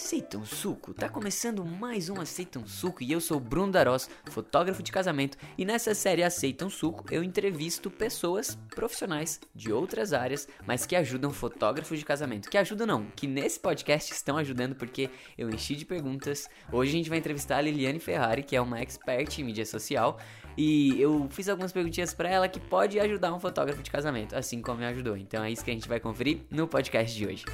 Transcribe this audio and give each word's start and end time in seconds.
Aceita 0.00 0.38
um 0.38 0.44
suco? 0.44 0.94
Tá 0.94 1.08
começando 1.08 1.64
mais 1.64 2.08
um 2.08 2.20
Aceita 2.20 2.60
um 2.60 2.66
Suco 2.68 3.02
e 3.02 3.10
eu 3.10 3.20
sou 3.20 3.40
Bruno 3.40 3.72
Darós, 3.72 4.08
fotógrafo 4.30 4.80
de 4.80 4.92
casamento, 4.92 5.36
e 5.58 5.64
nessa 5.64 5.92
série 5.92 6.22
Aceita 6.22 6.64
um 6.64 6.70
Suco 6.70 7.04
eu 7.10 7.20
entrevisto 7.20 7.90
pessoas 7.90 8.56
profissionais 8.70 9.40
de 9.52 9.72
outras 9.72 10.12
áreas, 10.12 10.46
mas 10.64 10.86
que 10.86 10.94
ajudam 10.94 11.32
fotógrafos 11.32 11.98
de 11.98 12.04
casamento. 12.04 12.48
Que 12.48 12.56
ajudam 12.56 12.86
não, 12.86 13.06
que 13.16 13.26
nesse 13.26 13.58
podcast 13.58 14.12
estão 14.12 14.38
ajudando 14.38 14.76
porque 14.76 15.10
eu 15.36 15.50
enchi 15.50 15.74
de 15.74 15.84
perguntas. 15.84 16.48
Hoje 16.72 16.92
a 16.92 16.96
gente 16.96 17.10
vai 17.10 17.18
entrevistar 17.18 17.56
a 17.56 17.60
Liliane 17.60 17.98
Ferrari, 17.98 18.44
que 18.44 18.54
é 18.54 18.60
uma 18.60 18.80
expert 18.80 19.36
em 19.36 19.42
mídia 19.42 19.66
social, 19.66 20.16
e 20.56 20.98
eu 21.02 21.26
fiz 21.28 21.48
algumas 21.48 21.72
perguntinhas 21.72 22.14
para 22.14 22.30
ela 22.30 22.48
que 22.48 22.60
pode 22.60 23.00
ajudar 23.00 23.34
um 23.34 23.40
fotógrafo 23.40 23.82
de 23.82 23.90
casamento, 23.90 24.36
assim 24.36 24.62
como 24.62 24.78
me 24.78 24.86
ajudou. 24.86 25.16
Então 25.16 25.42
é 25.42 25.50
isso 25.50 25.64
que 25.64 25.72
a 25.72 25.74
gente 25.74 25.88
vai 25.88 25.98
conferir 25.98 26.42
no 26.52 26.68
podcast 26.68 27.14
de 27.18 27.26
hoje. 27.26 27.44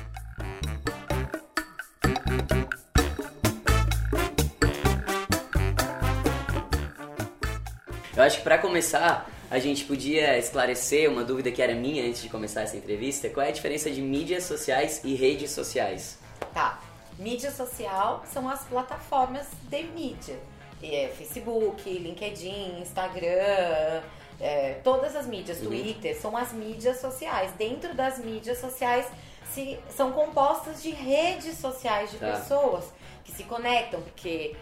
Eu 8.25 8.29
acho 8.29 8.39
que 8.39 8.43
para 8.45 8.57
começar, 8.57 9.29
a 9.51 9.59
gente 9.59 9.85
podia 9.85 10.39
esclarecer 10.39 11.11
uma 11.11 11.23
dúvida 11.23 11.53
que 11.53 11.61
era 11.61 11.75
minha 11.75 12.03
antes 12.09 12.23
de 12.23 12.31
começar 12.31 12.63
essa 12.63 12.75
entrevista. 12.75 13.29
Qual 13.29 13.45
é 13.45 13.51
a 13.51 13.53
diferença 13.53 13.91
de 13.91 14.01
mídias 14.01 14.45
sociais 14.45 15.03
e 15.05 15.15
redes 15.15 15.51
sociais? 15.51 16.19
Tá. 16.55 16.81
Mídia 17.19 17.51
social 17.51 18.25
são 18.33 18.49
as 18.49 18.65
plataformas 18.65 19.47
de 19.69 19.83
mídia. 19.83 20.39
É, 20.83 21.13
Facebook, 21.19 21.87
LinkedIn, 21.87 22.81
Instagram, 22.81 24.01
é, 24.41 24.81
todas 24.83 25.15
as 25.15 25.27
mídias, 25.27 25.59
Uhum. 25.61 25.67
Twitter, 25.67 26.19
são 26.19 26.35
as 26.35 26.51
mídias 26.51 27.03
sociais. 27.03 27.53
Dentro 27.59 27.93
das 27.95 28.19
mídias 28.25 28.57
sociais 28.57 29.05
se, 29.53 29.79
são 29.95 30.13
compostas 30.13 30.83
de 30.83 30.91
redes 30.93 31.59
sociais 31.59 32.11
de 32.11 32.17
Tá. 32.17 32.33
pessoas 32.33 32.87
que 33.23 33.33
se 33.33 33.45
conectam, 33.45 34.01
porque 34.01 34.57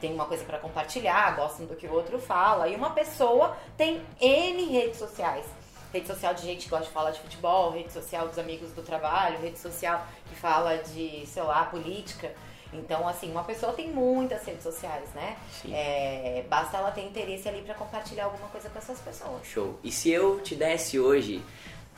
tem 0.00 0.12
uma 0.12 0.26
coisa 0.26 0.44
para 0.44 0.58
compartilhar, 0.58 1.34
gostam 1.36 1.66
do 1.66 1.74
que 1.74 1.86
o 1.86 1.92
outro 1.92 2.18
fala. 2.18 2.68
E 2.68 2.76
uma 2.76 2.90
pessoa 2.90 3.56
tem 3.76 4.02
N 4.20 4.64
redes 4.64 4.98
sociais. 4.98 5.46
Rede 5.92 6.06
social 6.06 6.34
de 6.34 6.42
gente 6.42 6.64
que 6.64 6.70
gosta 6.70 6.86
de 6.86 6.92
falar 6.92 7.10
de 7.12 7.20
futebol, 7.20 7.70
rede 7.70 7.92
social 7.92 8.28
dos 8.28 8.38
amigos 8.38 8.72
do 8.72 8.82
trabalho, 8.82 9.38
rede 9.40 9.58
social 9.58 10.06
que 10.28 10.34
fala 10.34 10.76
de, 10.76 11.26
sei 11.26 11.42
lá, 11.42 11.64
política. 11.64 12.30
Então, 12.72 13.08
assim, 13.08 13.30
uma 13.30 13.44
pessoa 13.44 13.72
tem 13.72 13.88
muitas 13.88 14.44
redes 14.44 14.62
sociais, 14.62 15.08
né? 15.14 15.36
Sim. 15.50 15.72
É, 15.74 16.44
basta 16.48 16.76
ela 16.76 16.90
ter 16.90 17.02
interesse 17.02 17.48
ali 17.48 17.62
para 17.62 17.74
compartilhar 17.74 18.24
alguma 18.24 18.48
coisa 18.48 18.68
com 18.68 18.78
essas 18.78 19.00
pessoas. 19.00 19.46
Show. 19.46 19.78
E 19.82 19.90
se 19.90 20.10
eu 20.10 20.40
te 20.40 20.54
desse 20.54 21.00
hoje 21.00 21.42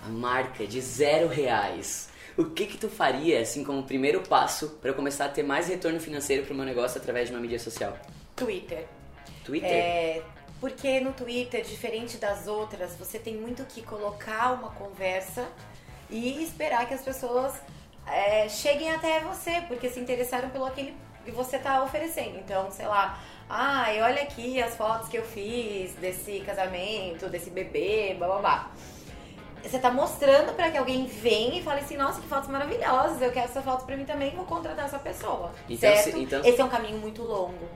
a 0.05 0.09
marca 0.09 0.67
de 0.67 0.81
zero 0.81 1.27
reais, 1.27 2.10
o 2.41 2.51
que 2.51 2.67
que 2.67 2.79
tu 2.79 2.89
faria, 2.89 3.41
assim, 3.41 3.63
como 3.63 3.83
primeiro 3.83 4.23
passo 4.23 4.71
para 4.81 4.91
eu 4.91 4.95
começar 4.95 5.27
a 5.27 5.29
ter 5.29 5.43
mais 5.43 5.69
retorno 5.69 6.01
financeiro 6.01 6.47
pro 6.47 6.55
meu 6.55 6.65
negócio 6.65 6.99
através 6.99 7.29
de 7.29 7.35
uma 7.35 7.41
mídia 7.41 7.59
social? 7.59 7.99
Twitter. 8.35 8.87
Twitter? 9.45 9.71
É, 9.71 10.23
porque 10.59 11.01
no 11.01 11.13
Twitter, 11.13 11.63
diferente 11.63 12.17
das 12.17 12.47
outras, 12.47 12.97
você 12.97 13.19
tem 13.19 13.37
muito 13.37 13.63
que 13.65 13.83
colocar 13.83 14.53
uma 14.53 14.71
conversa 14.71 15.49
e 16.09 16.43
esperar 16.43 16.89
que 16.89 16.95
as 16.95 17.03
pessoas 17.03 17.53
é, 18.07 18.49
cheguem 18.49 18.91
até 18.91 19.21
você, 19.21 19.63
porque 19.69 19.91
se 19.91 20.01
interessaram 20.01 20.49
pelo 20.49 20.65
aquele 20.65 20.95
que 21.25 21.31
você 21.31 21.57
está 21.57 21.83
oferecendo. 21.85 22.39
Então, 22.39 22.71
sei 22.71 22.87
lá, 22.87 23.21
ai, 23.51 24.01
olha 24.01 24.23
aqui 24.23 24.63
as 24.63 24.75
fotos 24.77 25.11
que 25.11 25.19
eu 25.19 25.25
fiz 25.25 25.93
desse 25.97 26.41
casamento, 26.41 27.29
desse 27.29 27.51
bebê, 27.51 28.15
blá 28.19 28.29
blá 28.29 28.39
blá. 28.39 28.71
Você 29.63 29.79
tá 29.79 29.91
mostrando 29.91 30.55
para 30.55 30.71
que 30.71 30.79
alguém 30.79 31.07
venha 31.07 31.59
e 31.61 31.63
fale 31.63 31.81
assim, 31.81 31.97
nossa, 31.97 32.21
que 32.21 32.27
fotos 32.29 32.49
maravilhosas, 32.49 33.21
eu 33.21 33.31
quero 33.31 33.47
essa 33.47 33.61
foto 33.63 33.85
pra 33.85 33.97
mim 33.97 34.05
também, 34.05 34.31
vou 34.35 34.45
contratar 34.45 34.87
essa 34.87 34.99
pessoa. 34.99 35.53
Então, 35.69 35.79
certo? 35.79 36.13
se- 36.13 36.19
então- 36.19 36.45
Esse 36.45 36.61
é 36.61 36.65
um 36.65 36.69
caminho 36.69 36.99
muito 36.99 37.23
longo. 37.23 37.69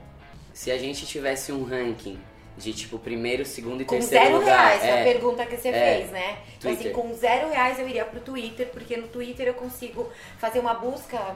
Se 0.53 0.71
a 0.71 0.77
gente 0.77 1.05
tivesse 1.05 1.51
um 1.51 1.63
ranking 1.63 2.19
de 2.57 2.73
tipo 2.73 2.97
primeiro, 2.97 3.43
segundo 3.45 3.81
e 3.81 3.85
Com 3.85 3.95
terceiro 3.95 4.23
zero 4.25 4.37
lugar, 4.39 4.67
reais, 4.67 4.83
é, 4.83 5.01
a 5.01 5.03
pergunta 5.03 5.45
que 5.45 5.57
você 5.57 5.67
é, 5.69 5.97
fez, 5.97 6.11
né? 6.11 6.37
Então, 6.57 6.71
assim, 6.71 6.83
Twitter. 6.83 6.93
com 7.01 7.13
zero 7.13 7.49
reais 7.49 7.77
eu 7.79 7.87
iria 7.89 8.05
pro 8.05 8.19
Twitter, 8.21 8.67
porque 8.71 8.95
no 8.95 9.07
Twitter 9.09 9.47
eu 9.47 9.53
consigo 9.53 10.09
fazer 10.39 10.59
uma 10.59 10.73
busca, 10.73 11.35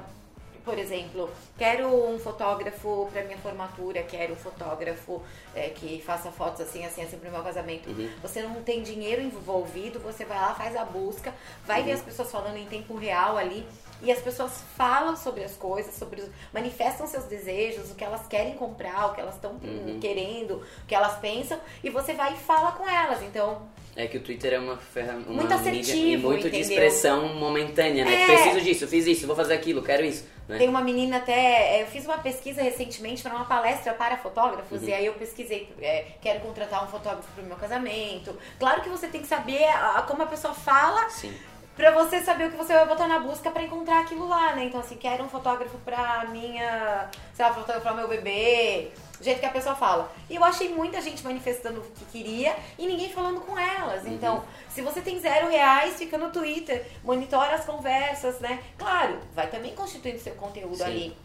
por 0.64 0.78
exemplo, 0.78 1.30
quero 1.58 1.88
um 1.88 2.18
fotógrafo 2.20 3.08
para 3.12 3.24
minha 3.24 3.38
formatura, 3.38 4.03
quero 4.03 4.34
um 4.34 4.36
fotógrafo 4.36 5.22
é, 5.56 5.70
que 5.70 6.02
faça 6.06 6.31
fotos 6.31 6.62
assim, 6.62 6.86
assim, 6.86 7.02
assim 7.03 7.18
pro 7.18 7.31
meu 7.31 7.42
casamento. 7.44 7.90
Uhum. 7.90 8.09
Você 8.22 8.42
não 8.42 8.62
tem 8.64 8.81
dinheiro 8.84 9.22
envolvido, 9.22 10.00
você 10.00 10.25
vai 10.25 10.40
lá, 10.40 10.53
faz 10.56 10.75
a 10.75 10.86
busca, 10.86 11.34
vai 11.66 11.80
Uhum. 11.81 11.86
ver 11.88 11.92
as 11.94 12.02
pessoas 12.02 12.31
falando 12.31 12.58
em 12.58 12.66
tempo 12.66 12.96
real 12.96 13.38
ali. 13.38 13.66
E 14.02 14.09
as 14.14 14.20
pessoas 14.20 14.64
falam 14.78 15.18
sobre 15.18 15.44
as 15.44 15.56
coisas, 15.58 15.94
sobre 15.96 16.22
os- 16.22 16.30
manifestam 16.53 17.06
seus 17.06 17.26
desejos, 17.26 17.91
o 17.91 17.96
que 17.96 18.03
elas 18.03 18.26
querem 18.28 18.53
comprar, 18.56 19.08
o 19.08 19.14
que 19.14 19.20
elas 19.20 19.36
estão 19.36 19.52
Uhum. 19.62 20.00
querendo, 20.00 20.53
o 20.84 20.86
que 20.88 20.96
elas 20.96 21.18
pensam, 21.20 21.59
e 21.84 21.90
você 21.90 22.14
vai 22.14 22.34
e 22.34 22.38
fala 22.38 22.72
com 22.72 22.88
elas. 22.88 23.22
Então, 23.24 23.62
É 24.02 24.08
que 24.08 24.16
o 24.18 24.22
Twitter 24.22 24.54
é 24.54 24.60
uma 24.60 24.78
ferramenta 24.78 25.30
Muito 25.30 25.54
assertivo, 25.54 25.98
e 26.00 26.18
muito 26.18 26.42
de 26.50 26.60
entendeu? 26.60 26.62
expressão 26.62 27.34
momentânea, 27.36 28.06
né? 28.06 28.22
É. 28.24 28.26
Preciso 28.28 28.62
disso, 28.62 28.88
fiz 28.88 29.06
isso, 29.06 29.28
vou 29.28 29.36
fazer 29.36 29.54
aquilo, 29.54 29.82
quero 29.84 30.06
isso. 30.06 30.26
Né? 30.48 30.58
tem 30.58 30.68
uma 30.70 30.82
menina 30.82 31.18
até. 31.18 31.82
Eu 31.84 31.88
fiz 31.88 32.06
uma 32.06 32.18
pesquisa 32.18 32.62
recentemente 32.64 33.22
para 33.22 33.36
uma 33.36 33.46
palestra 33.46 33.94
para 33.94 34.18
fotógrafos, 34.18 34.82
Uhum. 34.82 34.88
e 34.88 34.94
aí 34.94 35.06
eu 35.06 35.14
pesquisei, 35.14 35.70
é, 35.82 36.06
quero 36.22 36.40
contratar 36.40 36.84
um 36.84 36.88
fotógrafo 36.88 37.28
para 37.36 37.44
o 37.44 37.46
meu 37.48 37.56
casamento. 37.58 38.36
Claro 38.58 38.82
que 38.82 38.90
você 38.90 39.08
tem 39.08 39.22
que 39.22 39.28
saber 39.28 39.64
a- 39.66 40.02
como 40.08 40.24
a 40.24 40.28
pessoa 40.28 40.54
fala 40.54 41.09
Sim. 41.09 41.34
Pra 41.76 41.92
você 41.92 42.20
saber 42.22 42.48
o 42.48 42.52
que 42.52 42.58
você 42.58 42.74
vai 42.74 42.86
botar 42.86 43.08
na 43.08 43.20
busca 43.20 43.52
pra 43.52 43.64
encontrar 43.64 44.00
aquilo 44.02 44.28
lá, 44.28 44.54
né? 44.54 44.66
Então, 44.66 44.82
assim, 44.82 44.98
quero 44.98 45.24
um 45.24 45.30
fotógrafo 45.30 45.78
pra 45.86 46.26
minha. 46.30 47.09
sei 47.34 47.46
lá, 47.46 47.54
fotografar 47.54 47.96
meu 47.96 48.06
bebê. 48.08 48.90
Do 49.19 49.25
jeito 49.25 49.40
que 49.40 49.46
a 49.46 49.52
pessoa 49.52 49.75
fala. 49.75 50.12
E 50.30 50.35
eu 50.35 50.44
achei 50.44 50.69
muita 50.69 51.02
gente 51.02 51.22
manifestando 51.24 51.81
o 51.81 51.84
que 51.84 52.06
queria 52.06 52.56
e 52.78 52.88
ninguém 52.88 53.12
falando 53.12 53.41
com 53.41 53.59
elas. 53.59 54.07
Então, 54.07 54.44
se 54.69 54.81
você 54.81 55.02
tem 55.02 55.19
zero 55.19 55.50
reais, 55.50 55.96
fica 55.96 56.18
no 56.18 56.31
Twitter, 56.31 56.85
monitora 57.03 57.53
as 57.56 57.66
conversas, 57.66 58.40
né? 58.40 58.63
Claro, 58.78 59.19
vai 59.35 59.47
também 59.47 59.75
constituindo 59.75 60.19
seu 60.19 60.34
conteúdo 60.35 60.78
Sim. 60.78 60.84
ali. 60.84 61.18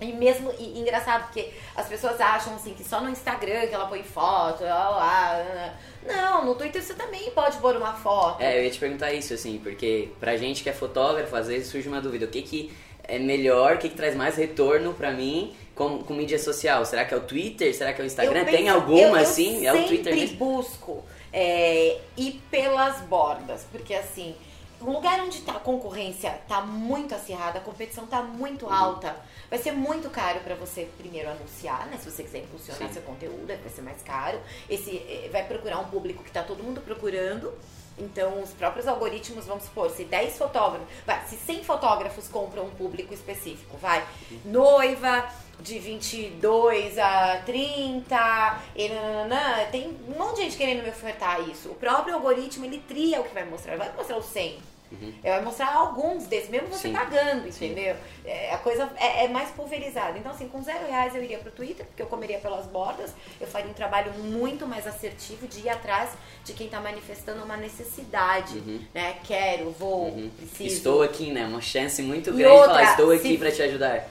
E 0.00 0.12
mesmo, 0.12 0.52
e, 0.58 0.78
engraçado, 0.78 1.24
porque 1.24 1.52
as 1.74 1.88
pessoas 1.88 2.20
acham 2.20 2.54
assim 2.54 2.72
que 2.72 2.84
só 2.84 3.00
no 3.00 3.10
Instagram 3.10 3.66
que 3.66 3.74
ela 3.74 3.86
põe 3.86 4.02
foto, 4.02 4.62
lá, 4.62 4.90
lá, 4.90 4.96
lá. 4.98 5.74
Não, 6.06 6.44
no 6.44 6.54
Twitter 6.54 6.80
você 6.82 6.94
também 6.94 7.30
pode 7.32 7.56
pôr 7.58 7.76
uma 7.76 7.94
foto. 7.94 8.40
É, 8.40 8.58
eu 8.58 8.64
ia 8.64 8.70
te 8.70 8.78
perguntar 8.78 9.12
isso, 9.12 9.34
assim, 9.34 9.58
porque 9.58 10.10
pra 10.20 10.36
gente 10.36 10.62
que 10.62 10.70
é 10.70 10.72
fotógrafo, 10.72 11.34
às 11.34 11.48
vezes 11.48 11.68
surge 11.68 11.88
uma 11.88 12.00
dúvida. 12.00 12.26
O 12.26 12.28
que 12.28 12.42
que 12.42 12.76
é 13.08 13.18
melhor, 13.18 13.76
o 13.76 13.78
que 13.78 13.88
que 13.88 13.96
traz 13.96 14.14
mais 14.14 14.36
retorno 14.36 14.92
pra 14.94 15.10
mim 15.10 15.56
com, 15.74 15.98
com 16.04 16.14
mídia 16.14 16.38
social? 16.38 16.84
Será 16.84 17.04
que 17.04 17.14
é 17.14 17.16
o 17.16 17.20
Twitter? 17.20 17.74
Será 17.74 17.92
que 17.92 18.00
é 18.00 18.04
o 18.04 18.06
Instagram? 18.06 18.40
Eu 18.40 18.44
Tem 18.44 18.64
penso- 18.64 18.74
alguma, 18.76 19.00
eu- 19.00 19.08
eu 19.08 19.14
assim? 19.16 19.66
É 19.66 19.72
o 19.72 19.86
Twitter 19.86 20.12
sempre 20.14 20.20
mesmo? 20.20 20.36
busco 20.38 21.04
é, 21.32 21.98
ir 22.16 22.40
pelas 22.50 23.00
bordas, 23.02 23.66
porque 23.72 23.92
assim, 23.94 24.34
um 24.80 24.92
lugar 24.92 25.20
onde 25.20 25.40
tá, 25.42 25.52
a 25.52 25.60
concorrência 25.60 26.30
tá 26.46 26.60
muito 26.60 27.14
acirrada, 27.14 27.58
a 27.58 27.60
competição 27.62 28.06
tá 28.06 28.22
muito 28.22 28.64
Uhum. 28.66 28.72
alta, 28.72 29.16
vai 29.50 29.58
ser 29.58 29.72
muito 29.72 30.08
caro 30.08 30.40
para 30.40 30.54
você 30.54 30.86
primeiro 30.96 31.28
anunciar, 31.28 31.86
né? 31.88 31.98
Se 31.98 32.10
você 32.10 32.22
quiser 32.22 32.38
impulsionar 32.38 32.86
Sim. 32.88 32.94
seu 32.94 33.02
conteúdo, 33.02 33.46
vai 33.46 33.58
ser 33.74 33.82
mais 33.82 34.00
caro. 34.02 34.38
Esse 34.70 34.96
eh, 34.98 35.28
vai 35.32 35.44
procurar 35.46 35.78
um 35.80 35.86
público 35.86 36.22
que 36.22 36.30
tá 36.30 36.42
todo 36.42 36.62
mundo 36.62 36.80
procurando. 36.80 37.52
Então, 37.98 38.42
os 38.42 38.50
próprios 38.50 38.86
algoritmos, 38.86 39.46
vamos 39.46 39.64
supor, 39.64 39.90
se 39.90 40.04
10 40.04 40.38
fotógrafos, 40.38 40.86
vai, 41.04 41.26
se 41.26 41.36
100 41.36 41.64
fotógrafos 41.64 42.28
compram 42.28 42.64
um 42.64 42.70
público 42.70 43.12
específico, 43.12 43.76
vai, 43.76 44.06
noiva 44.44 45.28
de 45.60 45.78
22 45.78 46.98
a 46.98 47.42
30, 47.44 48.60
e 48.76 48.88
nananã, 48.88 49.64
tem 49.70 49.88
um 50.08 50.16
monte 50.16 50.36
de 50.36 50.42
gente 50.42 50.56
querendo 50.56 50.84
me 50.84 50.90
ofertar 50.90 51.40
isso. 51.48 51.70
O 51.70 51.74
próprio 51.74 52.14
algoritmo, 52.14 52.64
ele 52.64 52.78
tria 52.86 53.20
o 53.20 53.24
que 53.24 53.34
vai 53.34 53.44
mostrar, 53.44 53.76
vai 53.76 53.92
mostrar 53.92 54.16
os 54.18 54.26
100. 54.26 54.58
Ele 54.90 55.20
vai 55.22 55.42
mostrar 55.42 55.74
alguns 55.74 56.24
desses, 56.26 56.48
mesmo 56.48 56.68
você 56.68 56.88
Sim. 56.88 56.92
pagando, 56.94 57.46
entendeu? 57.46 57.94
É, 58.24 58.54
a 58.54 58.58
coisa 58.58 58.88
é, 58.96 59.24
é 59.24 59.28
mais 59.28 59.50
pulverizada. 59.50 60.16
Então, 60.18 60.32
assim, 60.32 60.48
com 60.48 60.62
zero 60.62 60.86
reais 60.86 61.14
eu 61.14 61.22
iria 61.22 61.38
pro 61.38 61.50
Twitter, 61.50 61.84
porque 61.86 62.00
eu 62.02 62.06
comeria 62.06 62.38
pelas 62.38 62.66
bordas, 62.66 63.12
eu 63.40 63.46
faria 63.46 63.70
um 63.70 63.74
trabalho 63.74 64.12
muito 64.14 64.66
mais 64.66 64.86
assertivo 64.86 65.46
de 65.46 65.60
ir 65.60 65.68
atrás 65.68 66.10
de 66.44 66.52
quem 66.54 66.68
tá 66.68 66.80
manifestando 66.80 67.42
uma 67.44 67.56
necessidade, 67.56 68.60
né? 68.94 69.16
Quero, 69.24 69.70
vou, 69.72 70.10
preciso. 70.36 70.60
Uhum. 70.62 70.66
Estou 70.66 71.02
aqui, 71.02 71.32
né? 71.32 71.44
Uma 71.44 71.60
chance 71.60 72.00
muito 72.02 72.30
E 72.30 72.32
grande 72.34 72.54
de 72.54 72.60
falar, 72.60 72.78
outra, 72.78 72.90
estou 72.90 73.10
aqui 73.10 73.28
se- 73.28 73.38
pra 73.38 73.50
te 73.52 73.62
ajudar. 73.62 74.08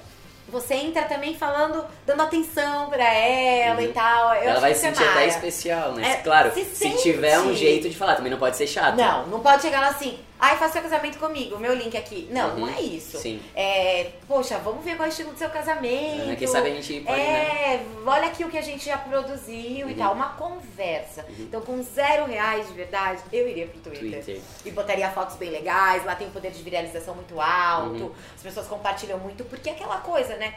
Você 0.49 0.75
entra 0.75 1.03
também 1.03 1.35
falando, 1.35 1.83
dando 2.05 2.21
atenção 2.21 2.89
pra 2.89 3.03
ela 3.03 3.81
e 3.83 3.89
tal. 3.89 4.33
Eu 4.35 4.43
Ela 4.51 4.59
vai 4.61 4.73
se 4.73 4.87
isso 4.87 4.95
sentir 4.95 5.03
é 5.05 5.11
até 5.11 5.27
especial, 5.27 5.91
né? 5.93 6.11
É, 6.11 6.15
claro, 6.17 6.53
se 6.53 6.63
se, 6.63 6.89
tiver 7.01 7.37
um 7.39 7.53
jeito 7.53 7.89
de 7.89 7.95
falar, 7.97 8.15
também 8.15 8.31
não 8.31 8.39
pode 8.39 8.55
ser 8.55 8.65
chato. 8.65 8.95
Não, 8.95 9.27
não 9.27 9.41
pode 9.41 9.61
chegar 9.61 9.81
lá 9.81 9.89
assim, 9.89 10.17
Ai, 10.39 10.55
faça 10.57 10.73
seu 10.73 10.81
casamento 10.83 11.17
comigo, 11.17 11.57
meu 11.57 11.73
link 11.73 11.97
aqui. 11.97 12.27
Não, 12.31 12.51
Uhum. 12.51 12.59
não 12.59 12.69
é 12.69 12.79
isso. 12.79 13.17
Sim. 13.17 13.41
É, 13.55 14.11
poxa, 14.27 14.59
vamos 14.59 14.85
ver 14.85 14.95
qual 14.95 15.05
é 15.05 15.09
o 15.09 15.11
estilo 15.11 15.31
do 15.31 15.37
seu 15.39 15.49
casamento. 15.49 16.25
Né, 16.27 16.35
Quem 16.35 16.47
sabe 16.47 16.69
a 16.69 16.73
gente 16.75 17.01
pode, 17.01 17.17
né? 17.17 17.73
É, 17.75 17.85
olha 18.05 18.27
aqui 18.27 18.43
o 18.45 18.49
que 18.49 18.57
a 18.57 18.61
gente 18.61 18.85
já 18.85 18.97
produziu 18.99 19.89
e 19.89 19.93
Uhum. 19.93 19.95
tal. 19.97 20.13
Uma 20.13 20.29
conversa. 20.33 21.25
Então, 21.39 21.59
com 21.61 21.81
zero 21.81 22.25
reais 22.25 22.67
de 22.67 22.73
verdade, 22.73 23.21
eu 23.33 23.47
iria 23.47 23.65
pro 23.67 23.79
Twitter. 23.79 24.23
Twitter. 24.23 24.41
E 24.63 24.69
botaria 24.71 25.09
fotos 25.09 25.35
bem 25.37 25.49
legais, 25.49 26.05
lá 26.05 26.13
tem 26.15 26.27
um 26.27 26.31
poder 26.31 26.51
de 26.51 26.61
viralização 26.61 27.15
muito 27.15 27.41
alto, 27.41 28.03
Uhum. 28.03 28.11
as 28.35 28.41
pessoas 28.43 28.67
compartilham 28.67 29.17
muito, 29.17 29.43
porque 29.45 29.69
é 29.69 29.73
aquela 29.73 29.97
coisa, 30.01 30.35
né? 30.35 30.53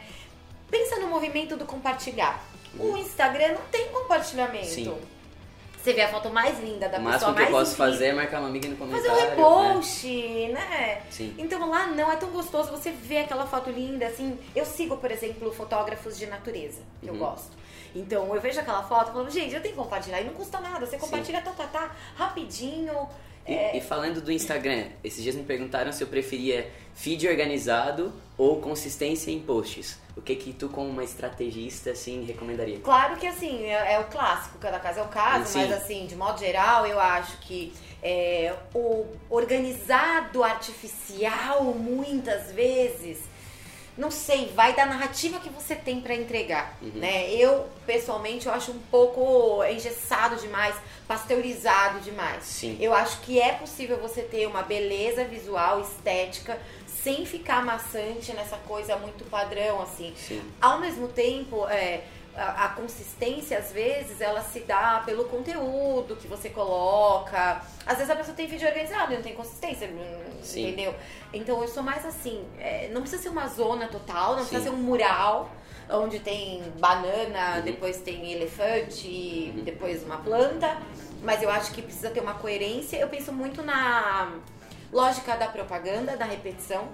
Pensa 0.69 0.97
no 0.99 1.07
movimento 1.07 1.57
do 1.57 1.65
compartilhar. 1.65 2.39
O 2.79 2.95
Instagram 2.97 3.53
não 3.53 3.61
tem 3.71 3.87
compartilhamento. 3.89 4.67
Sim. 4.67 4.95
Você 5.81 5.93
vê 5.93 6.01
a 6.01 6.09
foto 6.09 6.29
mais 6.29 6.59
linda 6.59 6.87
da 6.87 6.99
O 6.99 7.01
pessoa 7.01 7.11
máximo 7.11 7.33
que 7.33 7.39
eu 7.41 7.43
mais 7.45 7.55
posso 7.55 7.71
incrível. 7.73 7.91
fazer 7.93 8.05
é 8.05 8.13
marcar 8.13 8.39
uma 8.39 8.49
amiga 8.49 8.69
no 8.69 8.75
Fazer 8.75 8.91
comentário. 8.91 9.17
um 9.17 9.61
né? 9.61 9.71
repost, 9.73 10.07
né? 10.49 11.01
Sim. 11.09 11.35
Então 11.39 11.69
lá 11.69 11.87
não, 11.87 12.11
é 12.11 12.15
tão 12.17 12.29
gostoso 12.29 12.69
você 12.71 12.91
ver 12.91 13.19
aquela 13.19 13.47
foto 13.47 13.69
linda, 13.71 14.05
assim. 14.05 14.37
Eu 14.55 14.65
sigo, 14.65 14.97
por 14.97 15.09
exemplo, 15.11 15.51
fotógrafos 15.51 16.17
de 16.19 16.27
natureza, 16.27 16.81
que 17.01 17.07
eu 17.07 17.13
Uhum. 17.13 17.19
gosto. 17.19 17.51
Então 17.95 18.33
eu 18.33 18.39
vejo 18.39 18.59
aquela 18.59 18.83
foto 18.83 19.09
e 19.09 19.13
falo, 19.13 19.29
gente, 19.29 19.53
eu 19.55 19.61
tenho 19.61 19.73
que 19.75 19.81
compartilhar. 19.81 20.21
E 20.21 20.25
não 20.25 20.33
custa 20.33 20.59
nada, 20.59 20.85
você 20.85 20.97
Sim. 20.97 21.01
compartilha, 21.01 21.41
tá, 21.41 21.51
tá, 21.51 21.65
tá, 21.65 21.91
rapidinho. 22.15 22.93
E, 23.47 23.53
É, 23.53 23.75
e 23.77 23.81
falando 23.81 24.21
do 24.21 24.31
Instagram, 24.31 24.85
esses 25.03 25.23
dias 25.23 25.35
me 25.35 25.43
perguntaram 25.43 25.91
se 25.91 26.03
eu 26.03 26.07
preferia 26.07 26.69
feed 26.93 27.27
organizado 27.27 28.13
ou 28.37 28.61
consistência 28.61 29.31
em 29.31 29.39
posts. 29.39 29.97
O 30.15 30.21
que 30.21 30.35
que 30.35 30.51
tu, 30.53 30.67
como 30.69 30.89
uma 30.89 31.03
estrategista, 31.03 31.91
assim, 31.91 32.23
recomendaria? 32.25 32.79
Claro 32.81 33.15
que 33.15 33.25
assim, 33.25 33.63
é, 33.65 33.93
é 33.93 33.99
o 33.99 34.05
clássico, 34.05 34.57
cada 34.59 34.79
caso 34.79 34.99
é 34.99 35.03
o 35.03 35.07
caso, 35.07 35.45
Sim. 35.45 35.59
mas 35.59 35.71
assim, 35.71 36.05
de 36.05 36.15
modo 36.15 36.39
geral, 36.39 36.85
eu 36.85 36.99
acho 36.99 37.37
que 37.39 37.73
é, 38.03 38.53
o 38.73 39.05
organizado 39.29 40.43
artificial, 40.43 41.63
muitas 41.73 42.51
vezes, 42.51 43.19
não 43.97 44.09
sei, 44.11 44.47
vai 44.55 44.73
da 44.73 44.85
narrativa 44.85 45.39
que 45.39 45.49
você 45.49 45.75
tem 45.75 46.01
pra 46.01 46.15
entregar, 46.15 46.77
Uhum. 46.81 46.91
né? 46.95 47.29
Eu, 47.33 47.67
pessoalmente, 47.85 48.47
eu 48.47 48.53
acho 48.53 48.71
um 48.71 48.79
pouco 48.89 49.63
engessado 49.65 50.35
demais, 50.37 50.75
pasteurizado 51.07 51.99
demais. 51.99 52.43
Sim. 52.43 52.77
Eu 52.79 52.93
acho 52.93 53.19
que 53.21 53.39
é 53.39 53.51
possível 53.53 53.97
você 53.97 54.21
ter 54.23 54.47
uma 54.47 54.61
beleza 54.63 55.23
visual, 55.25 55.81
estética, 55.81 56.59
sem 57.03 57.25
ficar 57.25 57.63
maçante 57.65 58.33
nessa 58.33 58.57
coisa 58.57 58.95
muito 58.97 59.23
padrão, 59.25 59.81
assim. 59.81 60.13
Sim. 60.15 60.41
Ao 60.61 60.79
mesmo 60.79 61.07
tempo, 61.07 61.67
é, 61.67 62.01
a, 62.35 62.65
a 62.65 62.69
consistência, 62.69 63.57
às 63.57 63.71
vezes, 63.71 64.21
ela 64.21 64.41
se 64.41 64.61
dá 64.61 65.01
pelo 65.05 65.25
conteúdo 65.25 66.15
que 66.15 66.27
você 66.27 66.49
coloca. 66.49 67.61
Às 67.85 67.97
vezes 67.97 68.09
a 68.09 68.15
pessoa 68.15 68.35
tem 68.35 68.47
vídeo 68.47 68.67
organizado 68.67 69.13
e 69.13 69.15
não 69.15 69.23
tem 69.23 69.33
consistência, 69.35 69.87
hum, 69.87 70.39
Sim. 70.41 70.67
entendeu? 70.67 70.93
Então 71.33 71.61
eu 71.61 71.67
sou 71.67 71.81
mais 71.83 72.05
assim, 72.05 72.45
é, 72.59 72.89
não 72.93 73.01
precisa 73.01 73.23
ser 73.23 73.29
uma 73.29 73.47
zona 73.47 73.87
total, 73.87 74.31
não 74.35 74.45
precisa 74.45 74.59
Sim. 74.61 74.69
ser 74.69 74.73
um 74.75 74.77
mural 74.77 75.51
onde 75.89 76.19
tem 76.19 76.61
banana, 76.79 77.57
Uhum. 77.57 77.61
depois 77.63 77.97
tem 77.97 78.31
elefante, 78.31 79.51
Uhum. 79.57 79.63
depois 79.63 80.03
uma 80.03 80.17
planta. 80.17 80.77
Mas 81.21 81.41
eu 81.43 81.49
acho 81.49 81.71
que 81.73 81.81
precisa 81.81 82.09
ter 82.09 82.21
uma 82.21 82.33
coerência. 82.35 82.97
Eu 82.97 83.09
penso 83.09 83.31
muito 83.33 83.61
na 83.61 84.31
lógica 84.91 85.35
da 85.35 85.47
propaganda, 85.47 86.17
da 86.17 86.25
repetição. 86.25 86.89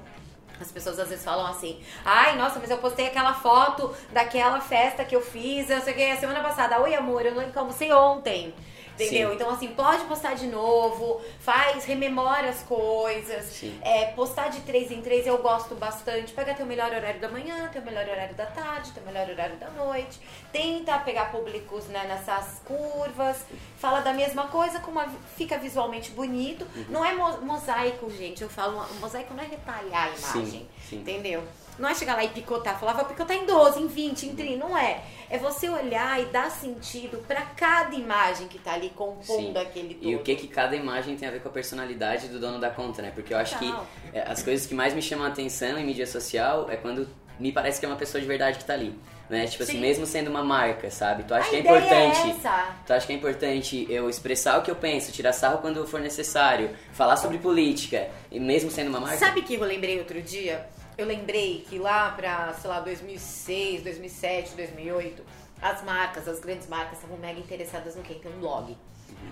As 0.59 0.71
pessoas 0.71 0.97
às 0.99 1.09
vezes 1.09 1.23
falam 1.23 1.45
assim, 1.45 1.81
ai, 2.03 2.35
nossa, 2.35 2.59
mas 2.59 2.69
eu 2.71 2.77
postei 2.79 3.07
aquela 3.07 3.33
foto 3.33 3.95
daquela 4.11 4.59
festa 4.59 5.05
que 5.05 5.15
eu 5.15 5.21
fiz, 5.21 5.69
eu 5.69 5.79
sei 5.81 5.93
o 5.93 5.95
que, 5.95 6.11
a 6.11 6.17
semana 6.17 6.41
passada. 6.41 6.81
Oi, 6.81 6.95
amor, 6.95 7.25
eu 7.25 7.35
não 7.35 7.43
almocei 7.55 7.91
ontem. 7.93 8.53
Entendeu? 8.99 9.29
Sim. 9.29 9.35
Então, 9.35 9.49
assim, 9.49 9.67
pode 9.69 10.03
postar 10.05 10.33
de 10.33 10.47
novo, 10.47 11.21
faz, 11.39 11.85
rememora 11.85 12.49
as 12.49 12.63
coisas. 12.63 13.63
É, 13.83 14.05
postar 14.07 14.49
de 14.49 14.61
três 14.61 14.91
em 14.91 15.01
três 15.01 15.27
eu 15.27 15.37
gosto 15.37 15.75
bastante. 15.75 16.33
Pega 16.33 16.53
teu 16.53 16.65
melhor 16.65 16.91
horário 16.91 17.19
da 17.19 17.29
manhã, 17.29 17.69
teu 17.71 17.81
melhor 17.81 18.07
horário 18.07 18.33
da 18.35 18.45
tarde, 18.47 18.91
teu 18.91 19.03
melhor 19.03 19.29
horário 19.29 19.55
da 19.57 19.69
noite. 19.69 20.19
Tenta 20.51 20.97
pegar 20.99 21.31
públicos 21.31 21.85
né, 21.85 22.05
nessas 22.07 22.59
curvas. 22.65 23.45
Fala 23.77 23.99
da 24.01 24.13
mesma 24.13 24.47
coisa, 24.47 24.79
como 24.79 24.99
fica 25.35 25.57
visualmente 25.57 26.11
bonito. 26.11 26.65
Uhum. 26.75 26.85
Não 26.89 27.05
é 27.05 27.13
mo- 27.13 27.41
mosaico, 27.41 28.09
gente. 28.09 28.41
Eu 28.41 28.49
falo, 28.49 28.83
mosaico 28.99 29.33
não 29.33 29.43
é 29.43 29.47
retalhar 29.47 30.05
a 30.05 30.09
imagem. 30.09 30.45
Sim, 30.45 30.69
sim. 30.89 30.95
Entendeu? 30.97 31.43
Não 31.79 31.89
é 31.89 31.93
chegar 31.93 32.15
lá 32.15 32.23
e 32.23 32.29
picotar, 32.29 32.79
falar, 32.79 32.93
vou 32.93 33.05
picotar 33.05 33.37
em 33.37 33.45
12, 33.45 33.81
em 33.81 33.87
20, 33.87 34.23
em 34.27 34.35
30. 34.35 34.57
Não 34.57 34.77
é. 34.77 35.01
É 35.29 35.37
você 35.37 35.69
olhar 35.69 36.21
e 36.21 36.25
dar 36.25 36.49
sentido 36.49 37.23
pra 37.27 37.41
cada 37.41 37.95
imagem 37.95 38.47
que 38.47 38.57
tá 38.57 38.73
ali 38.73 38.89
compondo 38.89 39.53
Sim. 39.53 39.57
aquele 39.57 39.93
todo. 39.93 40.09
E 40.09 40.15
o 40.15 40.19
que 40.19 40.35
que 40.35 40.47
cada 40.47 40.75
imagem 40.75 41.15
tem 41.17 41.27
a 41.27 41.31
ver 41.31 41.41
com 41.41 41.49
a 41.49 41.51
personalidade 41.51 42.27
do 42.29 42.39
dono 42.39 42.59
da 42.59 42.69
conta, 42.69 43.01
né? 43.01 43.11
Porque 43.13 43.33
eu 43.33 43.37
acho 43.37 43.57
que 43.59 43.73
é, 44.13 44.21
as 44.21 44.41
coisas 44.41 44.65
que 44.65 44.73
mais 44.73 44.93
me 44.93 45.01
chamam 45.01 45.25
a 45.25 45.29
atenção 45.29 45.77
em 45.77 45.85
mídia 45.85 46.07
social 46.07 46.67
é 46.69 46.77
quando 46.77 47.07
me 47.39 47.51
parece 47.51 47.79
que 47.79 47.85
é 47.85 47.89
uma 47.89 47.97
pessoa 47.97 48.21
de 48.21 48.27
verdade 48.27 48.57
que 48.57 48.65
tá 48.65 48.73
ali. 48.73 48.97
Né? 49.29 49.45
Tipo 49.45 49.63
assim, 49.63 49.73
Sim. 49.73 49.81
mesmo 49.81 50.05
sendo 50.05 50.29
uma 50.29 50.41
marca, 50.41 50.89
sabe? 50.89 51.23
Tu 51.23 51.33
acha 51.33 51.47
a 51.47 51.49
que 51.49 51.55
é 51.57 51.59
ideia 51.59 51.77
importante. 51.77 52.47
É. 52.47 52.65
Tu 52.85 52.93
acha 52.93 53.07
que 53.07 53.13
é 53.13 53.15
importante 53.15 53.87
eu 53.89 54.09
expressar 54.09 54.57
o 54.57 54.61
que 54.61 54.71
eu 54.71 54.75
penso, 54.75 55.11
tirar 55.11 55.33
sarro 55.33 55.57
quando 55.57 55.85
for 55.85 55.99
necessário, 55.99 56.69
falar 56.93 57.17
sobre 57.17 57.37
política, 57.37 58.07
e 58.31 58.39
mesmo 58.39 58.71
sendo 58.71 58.87
uma 58.87 59.01
marca? 59.01 59.17
Sabe 59.17 59.41
o 59.41 59.43
que 59.43 59.55
eu 59.55 59.63
lembrei 59.65 59.99
outro 59.99 60.21
dia? 60.21 60.65
Eu 60.97 61.05
lembrei 61.05 61.63
que 61.69 61.77
lá 61.77 62.09
pra, 62.11 62.53
sei 62.53 62.69
lá, 62.69 62.79
2006, 62.79 63.83
2007, 63.83 64.55
2008, 64.55 65.23
as 65.61 65.83
marcas, 65.83 66.27
as 66.27 66.39
grandes 66.39 66.67
marcas 66.67 66.93
estavam 66.97 67.17
mega 67.17 67.39
interessadas 67.39 67.95
no 67.95 68.01
quê? 68.01 68.13
Em 68.13 68.19
ter 68.19 68.29
um 68.29 68.39
blog. 68.39 68.75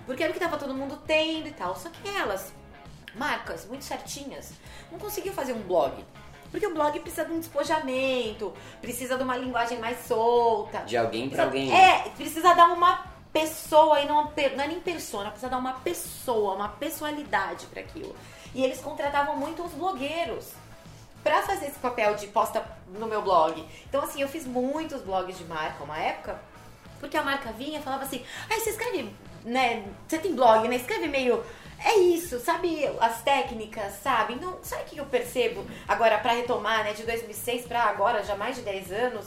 Porque 0.06 0.24
era 0.24 0.32
o 0.32 0.34
que 0.34 0.40
tava 0.40 0.58
todo 0.58 0.74
mundo 0.74 1.00
tendo 1.08 1.48
e 1.48 1.52
tal. 1.52 1.76
Só 1.76 1.90
que 1.90 2.08
elas, 2.08 2.54
marcas 3.16 3.66
muito 3.66 3.84
certinhas, 3.84 4.54
não 4.92 5.00
conseguiam 5.00 5.34
fazer 5.34 5.54
um 5.54 5.62
blog. 5.62 6.06
Porque 6.52 6.68
o 6.68 6.74
blog 6.74 7.00
precisa 7.00 7.26
de 7.26 7.34
um 7.34 7.40
despojamento, 7.40 8.54
precisa 8.80 9.18
de 9.18 9.24
uma 9.24 9.36
linguagem 9.36 9.80
mais 9.80 10.06
solta. 10.06 10.80
De 10.82 10.96
alguém 10.96 11.30
pra 11.30 11.48
Precisa- 11.48 11.74
alguém. 11.74 11.76
É, 11.86 12.10
precisa 12.16 12.54
dar 12.54 12.68
uma 12.72 13.04
pessoa 13.34 14.00
e 14.00 14.08
não, 14.08 14.26
não 14.26 14.64
é 14.64 14.68
nem 14.68 14.80
persona, 14.80 15.30
precisa 15.32 15.50
dar 15.50 15.58
uma 15.58 15.74
pessoa, 15.74 16.54
uma 16.56 16.70
pessoalidade 16.70 17.66
para 17.66 17.82
aquilo. 17.82 18.16
E 18.54 18.64
eles 18.64 18.80
contratavam 18.80 19.36
muito 19.36 19.64
os 19.64 19.74
blogueiros 19.74 20.52
pra 21.26 21.42
fazer 21.42 21.66
esse 21.66 21.80
papel 21.80 22.14
de 22.14 22.28
posta 22.28 22.64
no 22.88 23.08
meu 23.08 23.24
blog. 23.24 23.66
Então, 23.90 24.04
assim, 24.04 24.22
eu 24.22 24.28
fiz 24.28 24.46
muitos 24.46 25.02
blogs 25.02 25.36
de 25.36 25.44
marca 25.46 25.84
uma 25.84 25.98
época, 25.98 26.40
porque 27.00 27.18
a 27.18 27.24
marca 27.24 27.52
vinha 27.52 27.80
e 27.80 27.82
falava 27.82 28.04
assim: 28.04 28.24
ai, 28.48 28.60
você 28.60 28.70
escreve, 28.70 29.12
né? 29.44 29.84
Você 30.08 30.20
tem 30.20 30.36
blog, 30.36 30.68
né? 30.68 30.76
Escreve 30.76 31.08
meio. 31.08 31.44
É 31.84 31.96
isso, 31.98 32.40
sabe 32.40 32.88
as 33.00 33.24
técnicas, 33.24 33.94
sabe? 34.04 34.36
Então, 34.36 34.60
sabe 34.62 34.84
o 34.84 34.86
que 34.86 34.98
eu 35.00 35.06
percebo 35.08 35.66
agora 35.88 36.20
pra 36.20 36.34
retomar, 36.34 36.84
né? 36.84 36.94
De 36.94 37.02
2006 37.02 37.66
pra 37.66 37.86
agora, 37.86 38.24
já 38.24 38.36
mais 38.36 38.56
de 38.56 38.62
10 38.62 38.92
anos, 38.92 39.26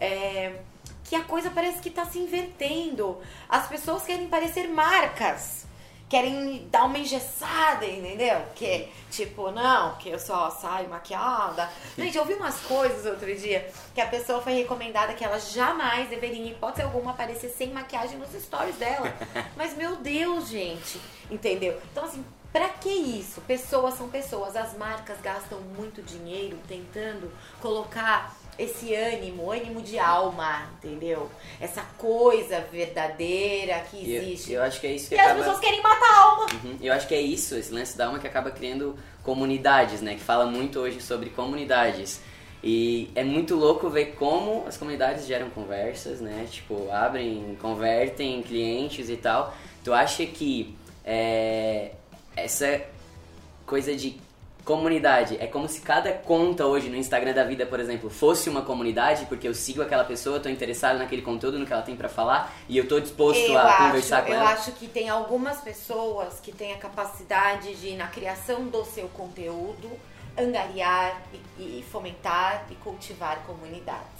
é, 0.00 0.54
que 1.04 1.14
a 1.14 1.24
coisa 1.24 1.50
parece 1.50 1.78
que 1.78 1.90
tá 1.90 2.06
se 2.06 2.18
invertendo. 2.18 3.20
As 3.50 3.68
pessoas 3.68 4.02
querem 4.04 4.28
parecer 4.28 4.66
marcas. 4.66 5.66
Querem 6.08 6.68
dar 6.70 6.84
uma 6.84 6.98
engessada, 6.98 7.86
entendeu? 7.86 8.42
Que, 8.54 8.88
tipo, 9.10 9.50
não, 9.50 9.96
que 9.96 10.10
eu 10.10 10.18
só 10.18 10.50
saio 10.50 10.88
maquiada. 10.88 11.68
Gente, 11.96 12.16
eu 12.16 12.22
ouvi 12.22 12.34
umas 12.34 12.60
coisas 12.60 13.06
outro 13.06 13.34
dia 13.34 13.68
que 13.94 14.00
a 14.00 14.06
pessoa 14.06 14.40
foi 14.40 14.52
recomendada 14.52 15.14
que 15.14 15.24
ela 15.24 15.38
jamais 15.38 16.08
deveria, 16.08 16.44
em 16.44 16.50
hipótese 16.50 16.82
alguma, 16.82 17.12
aparecer 17.12 17.48
sem 17.50 17.72
maquiagem 17.72 18.18
nos 18.18 18.30
stories 18.30 18.76
dela. 18.76 19.12
Mas, 19.56 19.76
meu 19.76 19.96
Deus, 19.96 20.48
gente, 20.48 21.00
entendeu? 21.30 21.80
Então, 21.90 22.04
assim, 22.04 22.24
pra 22.52 22.68
que 22.68 22.90
isso? 22.90 23.40
Pessoas 23.40 23.94
são 23.94 24.08
pessoas. 24.08 24.54
As 24.54 24.76
marcas 24.76 25.20
gastam 25.20 25.60
muito 25.60 26.02
dinheiro 26.02 26.58
tentando 26.68 27.32
colocar 27.60 28.36
esse 28.58 28.94
ânimo, 28.94 29.50
ânimo 29.50 29.80
de 29.82 29.98
alma, 29.98 30.70
entendeu? 30.78 31.30
Essa 31.60 31.82
coisa 31.98 32.60
verdadeira 32.72 33.80
que 33.90 33.96
E 33.96 34.14
eu- 34.14 34.22
existe. 34.22 34.52
eu 34.52 34.62
acho 34.62 34.80
que 34.80 34.86
é 34.86 34.92
isso 34.92 35.08
que 35.08 35.14
E 35.14 35.18
as 35.18 35.26
acaba... 35.26 35.40
pessoas 35.40 35.58
querem 35.60 35.82
matar 35.82 36.06
a 36.12 36.22
alma. 36.22 36.46
Uhum. 36.64 36.76
Eu 36.80 36.92
acho 36.92 37.06
que 37.08 37.14
é 37.14 37.20
isso, 37.20 37.54
esse 37.56 37.72
lance 37.72 37.96
da 37.96 38.06
alma 38.06 38.18
que 38.18 38.26
acaba 38.26 38.50
criando 38.50 38.96
comunidades, 39.22 40.00
né? 40.00 40.14
Que 40.14 40.20
fala 40.20 40.46
muito 40.46 40.78
hoje 40.78 41.00
sobre 41.00 41.30
comunidades. 41.30 42.20
E 42.62 43.10
é 43.14 43.22
muito 43.22 43.54
louco 43.56 43.90
ver 43.90 44.14
como 44.14 44.64
as 44.66 44.76
comunidades 44.76 45.26
geram 45.26 45.50
conversas, 45.50 46.20
né? 46.20 46.46
Tipo, 46.50 46.90
abrem, 46.90 47.58
convertem 47.60 48.42
clientes 48.42 49.10
e 49.10 49.16
tal. 49.16 49.54
Tu 49.82 49.92
acha 49.92 50.24
que 50.24 50.74
é, 51.04 51.90
essa 52.34 52.80
coisa 53.66 53.94
de 53.94 54.18
comunidade 54.64 55.36
é 55.38 55.46
como 55.46 55.68
se 55.68 55.80
cada 55.80 56.10
conta 56.12 56.64
hoje 56.66 56.88
no 56.88 56.96
Instagram 56.96 57.34
da 57.34 57.44
vida, 57.44 57.66
por 57.66 57.78
exemplo, 57.78 58.08
fosse 58.08 58.48
uma 58.48 58.62
comunidade, 58.62 59.26
porque 59.26 59.46
eu 59.46 59.54
sigo 59.54 59.82
aquela 59.82 60.04
pessoa, 60.04 60.40
tô 60.40 60.48
interessado 60.48 60.98
naquele 60.98 61.22
conteúdo, 61.22 61.58
no 61.58 61.66
que 61.66 61.72
ela 61.72 61.82
tem 61.82 61.94
pra 61.96 62.08
falar, 62.08 62.52
e 62.68 62.78
eu 62.78 62.88
tô 62.88 62.98
disposto 62.98 63.40
Eu 63.42 63.58
a 63.58 63.64
acho, 63.64 63.76
conversar 63.84 64.22
com 64.24 64.32
eu 64.32 64.36
ela. 64.36 64.50
acho 64.52 64.72
que 64.72 64.88
tem 64.88 65.08
algumas 65.08 65.60
pessoas 65.60 66.40
que 66.40 66.50
têm 66.50 66.72
a 66.72 66.78
capacidade 66.78 67.74
de, 67.74 67.94
na 67.94 68.06
criação 68.06 68.64
do 68.68 68.84
seu 68.84 69.06
conteúdo, 69.08 69.90
angariar 70.36 71.20
e, 71.58 71.80
e 71.80 71.84
fomentar 71.90 72.66
e 72.70 72.74
cultivar 72.76 73.38
comunidades. 73.46 74.13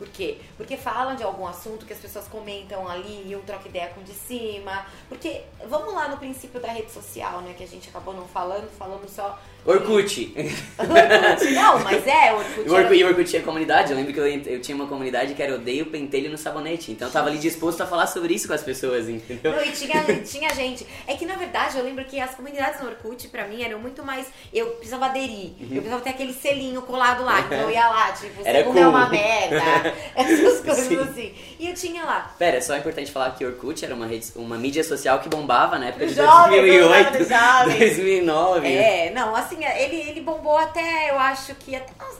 Por 0.00 0.08
quê? 0.08 0.38
Porque 0.56 0.78
falam 0.78 1.14
de 1.14 1.22
algum 1.22 1.46
assunto 1.46 1.84
que 1.84 1.92
as 1.92 1.98
pessoas 1.98 2.26
comentam 2.26 2.88
ali 2.88 3.26
e 3.28 3.36
um 3.36 3.40
troca 3.42 3.68
ideia 3.68 3.88
com 3.88 4.02
de 4.02 4.14
cima. 4.14 4.86
Porque, 5.10 5.42
vamos 5.68 5.92
lá 5.92 6.08
no 6.08 6.16
princípio 6.16 6.58
da 6.58 6.68
rede 6.68 6.90
social, 6.90 7.42
né? 7.42 7.52
Que 7.54 7.64
a 7.64 7.66
gente 7.66 7.90
acabou 7.90 8.14
não 8.14 8.26
falando, 8.26 8.66
falamos 8.78 9.10
só. 9.10 9.38
Orkut. 9.62 10.32
Orkut. 10.80 11.50
Não, 11.52 11.80
mas 11.80 12.06
é, 12.06 12.32
Orkut. 12.32 12.66
O 12.66 12.72
Orkut, 12.72 12.98
era... 12.98 13.08
Orkut 13.10 13.28
tinha 13.28 13.42
comunidade, 13.42 13.90
eu 13.90 13.96
lembro 13.98 14.14
que 14.14 14.18
eu, 14.18 14.26
eu 14.26 14.60
tinha 14.62 14.74
uma 14.74 14.86
comunidade 14.86 15.34
que 15.34 15.42
era 15.42 15.54
Odeio 15.54 15.84
Pentelho 15.84 16.30
no 16.30 16.38
Sabonete. 16.38 16.92
Então 16.92 17.08
eu 17.08 17.12
tava 17.12 17.28
ali 17.28 17.36
disposto 17.36 17.82
a 17.82 17.86
falar 17.86 18.06
sobre 18.06 18.32
isso 18.32 18.48
com 18.48 18.54
as 18.54 18.62
pessoas, 18.62 19.06
entendeu? 19.06 19.52
Não, 19.52 19.62
e 19.62 19.70
tinha, 19.72 20.02
tinha 20.24 20.54
gente. 20.54 20.86
É 21.06 21.14
que 21.14 21.26
na 21.26 21.36
verdade 21.36 21.76
eu 21.76 21.84
lembro 21.84 22.06
que 22.06 22.18
as 22.18 22.34
comunidades 22.34 22.80
no 22.80 22.88
Orkut, 22.88 23.28
pra 23.28 23.46
mim, 23.46 23.62
eram 23.62 23.78
muito 23.78 24.02
mais. 24.02 24.28
Eu 24.50 24.68
precisava 24.70 25.06
aderir. 25.06 25.50
Uhum. 25.60 25.66
Eu 25.72 25.82
precisava 25.82 26.00
ter 26.00 26.10
aquele 26.10 26.32
selinho 26.32 26.80
colado 26.80 27.22
lá. 27.22 27.40
Então 27.40 27.58
eu 27.60 27.70
ia 27.70 27.86
lá, 27.86 28.12
tipo, 28.12 28.40
era 28.42 28.64
cool. 28.64 28.78
é 28.78 28.88
uma 28.88 29.10
merda. 29.10 29.89
Essas 30.14 30.60
coisas 30.64 30.86
Sim. 30.86 31.00
assim. 31.00 31.34
E 31.58 31.68
eu 31.68 31.74
tinha 31.74 32.04
lá. 32.04 32.34
Pera, 32.38 32.56
é 32.56 32.60
só 32.60 32.76
importante 32.76 33.10
falar 33.10 33.30
que 33.32 33.44
Orkut 33.44 33.84
era 33.84 33.94
uma, 33.94 34.06
rede, 34.06 34.26
uma 34.36 34.56
mídia 34.56 34.84
social 34.84 35.18
que 35.20 35.28
bombava 35.28 35.78
na 35.78 35.86
época 35.86 36.06
de 36.06 36.14
jovem, 36.14 36.60
2008, 36.60 37.18
2009. 37.78 38.68
É, 38.68 39.10
não, 39.10 39.34
assim, 39.34 39.64
ele, 39.64 39.96
ele 39.96 40.20
bombou 40.20 40.56
até, 40.56 41.10
eu 41.10 41.18
acho 41.18 41.54
que 41.56 41.74
até 41.74 41.92
uns 42.10 42.18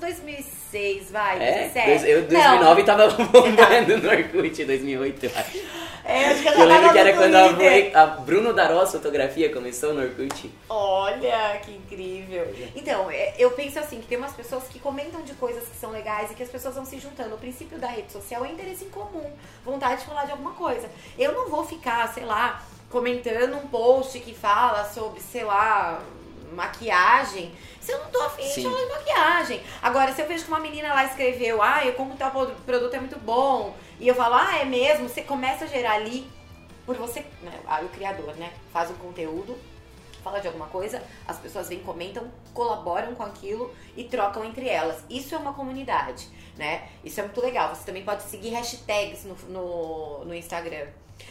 2006, 0.70 1.10
vai, 1.10 1.42
é? 1.42 1.70
2007. 1.72 2.08
Eu, 2.08 2.22
2009 2.22 2.80
não. 2.80 2.86
tava 2.86 3.08
bombando 3.24 3.98
no 3.98 4.10
Orkut, 4.10 4.64
2008, 4.64 5.24
eu 5.26 5.30
acho. 5.36 5.58
É, 6.02 6.26
acho 6.26 6.42
que 6.42 6.48
eu, 6.48 6.52
eu 6.52 6.64
lembro 6.64 6.92
que 6.92 6.98
era 6.98 7.12
quando 7.12 7.34
a, 7.34 8.02
a 8.02 8.06
Bruno 8.06 8.52
Darós 8.52 8.90
Fotografia 8.90 9.52
começou 9.52 9.92
no 9.92 10.02
Orkut. 10.02 10.50
Olha, 10.68 11.60
que 11.62 11.72
incrível. 11.72 12.46
Então, 12.74 13.10
é, 13.10 13.34
eu 13.38 13.50
penso 13.50 13.78
assim, 13.78 14.00
que 14.00 14.06
tem 14.06 14.18
umas 14.18 14.32
pessoas 14.32 14.64
que 14.64 14.78
comentam 14.78 15.22
de 15.22 15.34
coisas 15.34 15.68
que 15.68 15.76
são 15.76 15.90
legais 15.90 16.30
e 16.30 16.34
que 16.34 16.42
as 16.42 16.48
pessoas 16.48 16.74
vão 16.74 16.84
se 16.84 16.98
juntando. 16.98 17.34
O 17.34 17.38
princípio 17.38 17.78
da 17.78 17.88
rede 17.88 18.10
social 18.10 18.44
é 18.44 18.48
interesse 18.48 18.84
em 18.84 18.90
comum, 18.90 19.30
vontade 19.64 20.00
de 20.00 20.06
falar 20.06 20.24
de 20.24 20.32
alguma 20.32 20.52
coisa. 20.52 20.88
Eu 21.18 21.32
não 21.32 21.48
vou 21.48 21.64
ficar, 21.64 22.12
sei 22.12 22.24
lá, 22.24 22.62
comentando 22.88 23.56
um 23.56 23.68
post 23.68 24.18
que 24.20 24.34
fala 24.34 24.84
sobre, 24.84 25.20
sei 25.20 25.44
lá, 25.44 26.02
maquiagem, 26.52 27.54
se 27.80 27.92
eu 27.92 27.98
não 27.98 28.10
tô 28.10 28.20
afim 28.22 28.44
Sim. 28.44 28.62
de 28.62 28.68
falar 28.68 28.84
de 28.84 28.90
maquiagem. 28.90 29.62
Agora, 29.82 30.12
se 30.12 30.22
eu 30.22 30.26
vejo 30.26 30.44
que 30.44 30.50
uma 30.50 30.60
menina 30.60 30.92
lá 30.94 31.04
escreveu, 31.04 31.62
ah, 31.62 31.84
eu 31.84 31.94
como 31.94 32.16
tal 32.16 32.30
produto 32.66 32.94
é 32.94 33.00
muito 33.00 33.18
bom, 33.18 33.74
e 33.98 34.08
eu 34.08 34.14
falo, 34.14 34.34
ah, 34.34 34.58
é 34.58 34.64
mesmo, 34.64 35.08
você 35.08 35.22
começa 35.22 35.64
a 35.64 35.68
gerar 35.68 35.92
ali, 35.92 36.30
por 36.86 36.96
você, 36.96 37.24
né, 37.42 37.60
o 37.82 37.88
criador, 37.88 38.34
né, 38.36 38.52
faz 38.72 38.90
um 38.90 38.94
conteúdo, 38.94 39.56
fala 40.22 40.40
de 40.40 40.46
alguma 40.46 40.66
coisa, 40.66 41.02
as 41.26 41.38
pessoas 41.38 41.68
vêm, 41.68 41.80
comentam, 41.80 42.30
colaboram 42.52 43.14
com 43.14 43.22
aquilo 43.22 43.74
e 43.96 44.04
trocam 44.04 44.44
entre 44.44 44.68
elas. 44.68 45.02
Isso 45.08 45.34
é 45.34 45.38
uma 45.38 45.52
comunidade, 45.52 46.28
né? 46.56 46.88
Isso 47.02 47.20
é 47.20 47.22
muito 47.22 47.40
legal. 47.40 47.74
Você 47.74 47.84
também 47.84 48.04
pode 48.04 48.22
seguir 48.24 48.50
hashtags 48.50 49.24
no, 49.24 49.34
no, 49.48 50.24
no 50.26 50.34
Instagram. 50.34 50.86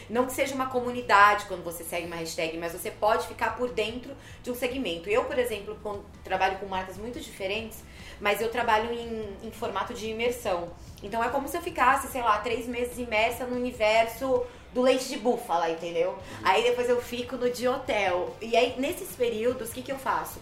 Não 0.08 0.26
que 0.26 0.32
seja 0.32 0.54
uma 0.54 0.66
comunidade 0.66 1.46
quando 1.46 1.62
você 1.62 1.84
segue 1.84 2.06
uma 2.06 2.16
hashtag, 2.16 2.58
mas 2.58 2.72
você 2.72 2.90
pode 2.90 3.26
ficar 3.26 3.56
por 3.56 3.70
dentro 3.70 4.14
de 4.42 4.50
um 4.50 4.54
segmento. 4.54 5.08
Eu, 5.08 5.24
por 5.24 5.38
exemplo, 5.38 5.78
trabalho 6.24 6.58
com 6.58 6.66
marcas 6.66 6.96
muito 6.96 7.20
diferentes, 7.20 7.82
mas 8.20 8.40
eu 8.40 8.50
trabalho 8.50 8.92
em, 8.92 9.46
em 9.46 9.50
formato 9.50 9.94
de 9.94 10.08
imersão. 10.08 10.68
Então 11.02 11.22
é 11.22 11.28
como 11.28 11.48
se 11.48 11.56
eu 11.56 11.62
ficasse, 11.62 12.08
sei 12.08 12.22
lá, 12.22 12.38
três 12.38 12.66
meses 12.66 12.98
imersa 12.98 13.46
no 13.46 13.56
universo 13.56 14.44
do 14.72 14.82
leite 14.82 15.08
de 15.08 15.16
búfala, 15.16 15.70
entendeu? 15.70 16.16
Aí 16.42 16.62
depois 16.62 16.88
eu 16.88 17.00
fico 17.00 17.36
no 17.36 17.50
de 17.50 17.66
hotel. 17.66 18.34
E 18.40 18.56
aí, 18.56 18.74
nesses 18.78 19.14
períodos, 19.16 19.70
o 19.70 19.72
que, 19.72 19.82
que 19.82 19.92
eu 19.92 19.98
faço? 19.98 20.38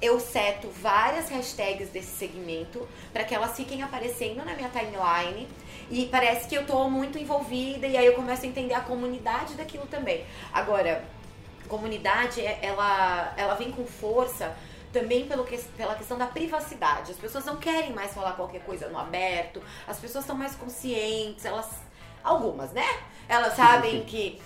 Eu 0.00 0.18
seto 0.18 0.68
várias 0.68 1.28
hashtags 1.28 1.90
desse 1.90 2.16
segmento 2.16 2.88
para 3.12 3.22
que 3.24 3.34
elas 3.34 3.54
fiquem 3.54 3.82
aparecendo 3.82 4.44
na 4.44 4.54
minha 4.54 4.70
timeline 4.70 5.46
e 5.90 6.06
parece 6.06 6.48
que 6.48 6.56
eu 6.56 6.66
tô 6.66 6.88
muito 6.88 7.18
envolvida 7.18 7.86
e 7.86 7.96
aí 7.96 8.06
eu 8.06 8.14
começo 8.14 8.44
a 8.44 8.48
entender 8.48 8.74
a 8.74 8.80
comunidade 8.80 9.54
daquilo 9.54 9.86
também. 9.86 10.24
Agora, 10.52 11.04
comunidade, 11.68 12.40
é, 12.40 12.58
ela, 12.62 13.34
ela 13.36 13.54
vem 13.54 13.70
com 13.70 13.84
força 13.86 14.56
também 14.92 15.26
pelo 15.26 15.44
que, 15.44 15.56
pela 15.76 15.94
questão 15.94 16.18
da 16.18 16.26
privacidade. 16.26 17.12
As 17.12 17.18
pessoas 17.18 17.44
não 17.44 17.56
querem 17.56 17.92
mais 17.92 18.12
falar 18.12 18.32
qualquer 18.32 18.62
coisa 18.62 18.88
no 18.88 18.98
aberto, 18.98 19.62
as 19.86 19.98
pessoas 19.98 20.24
estão 20.24 20.36
mais 20.36 20.54
conscientes, 20.54 21.44
elas. 21.44 21.68
Algumas, 22.22 22.70
né? 22.72 22.84
Elas 23.26 23.54
sabem 23.54 24.02
que 24.04 24.38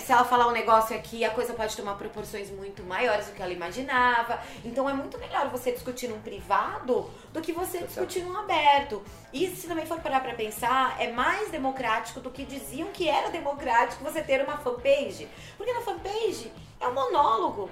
se 0.00 0.12
ela 0.12 0.24
falar 0.24 0.48
um 0.48 0.52
negócio 0.52 0.96
aqui, 0.96 1.24
a 1.24 1.30
coisa 1.30 1.54
pode 1.54 1.76
tomar 1.76 1.94
proporções 1.94 2.50
muito 2.50 2.82
maiores 2.82 3.26
do 3.26 3.32
que 3.32 3.42
ela 3.42 3.52
imaginava. 3.52 4.40
Então 4.64 4.88
é 4.88 4.92
muito 4.92 5.18
melhor 5.18 5.48
você 5.48 5.72
discutir 5.72 6.08
num 6.08 6.20
privado 6.20 7.10
do 7.32 7.40
que 7.40 7.52
você 7.52 7.78
discutir 7.78 8.22
num 8.22 8.36
aberto. 8.36 9.02
E 9.32 9.48
se 9.48 9.66
também 9.66 9.86
for 9.86 10.00
parar 10.00 10.20
pra 10.20 10.34
pensar, 10.34 11.00
é 11.00 11.10
mais 11.12 11.50
democrático 11.50 12.20
do 12.20 12.30
que 12.30 12.44
diziam 12.44 12.88
que 12.92 13.08
era 13.08 13.30
democrático 13.30 14.04
você 14.04 14.22
ter 14.22 14.42
uma 14.44 14.58
fanpage. 14.58 15.28
Porque 15.56 15.72
na 15.72 15.80
fanpage 15.80 16.52
é 16.80 16.86
um 16.86 16.94
monólogo. 16.94 17.70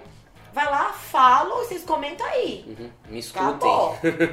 Vai 0.55 0.67
lá, 0.67 0.93
falo, 0.93 1.57
vocês 1.57 1.83
comentam 1.83 2.25
aí. 2.25 2.65
Uhum. 2.69 2.91
Me 3.09 3.19
escutem. 3.19 3.69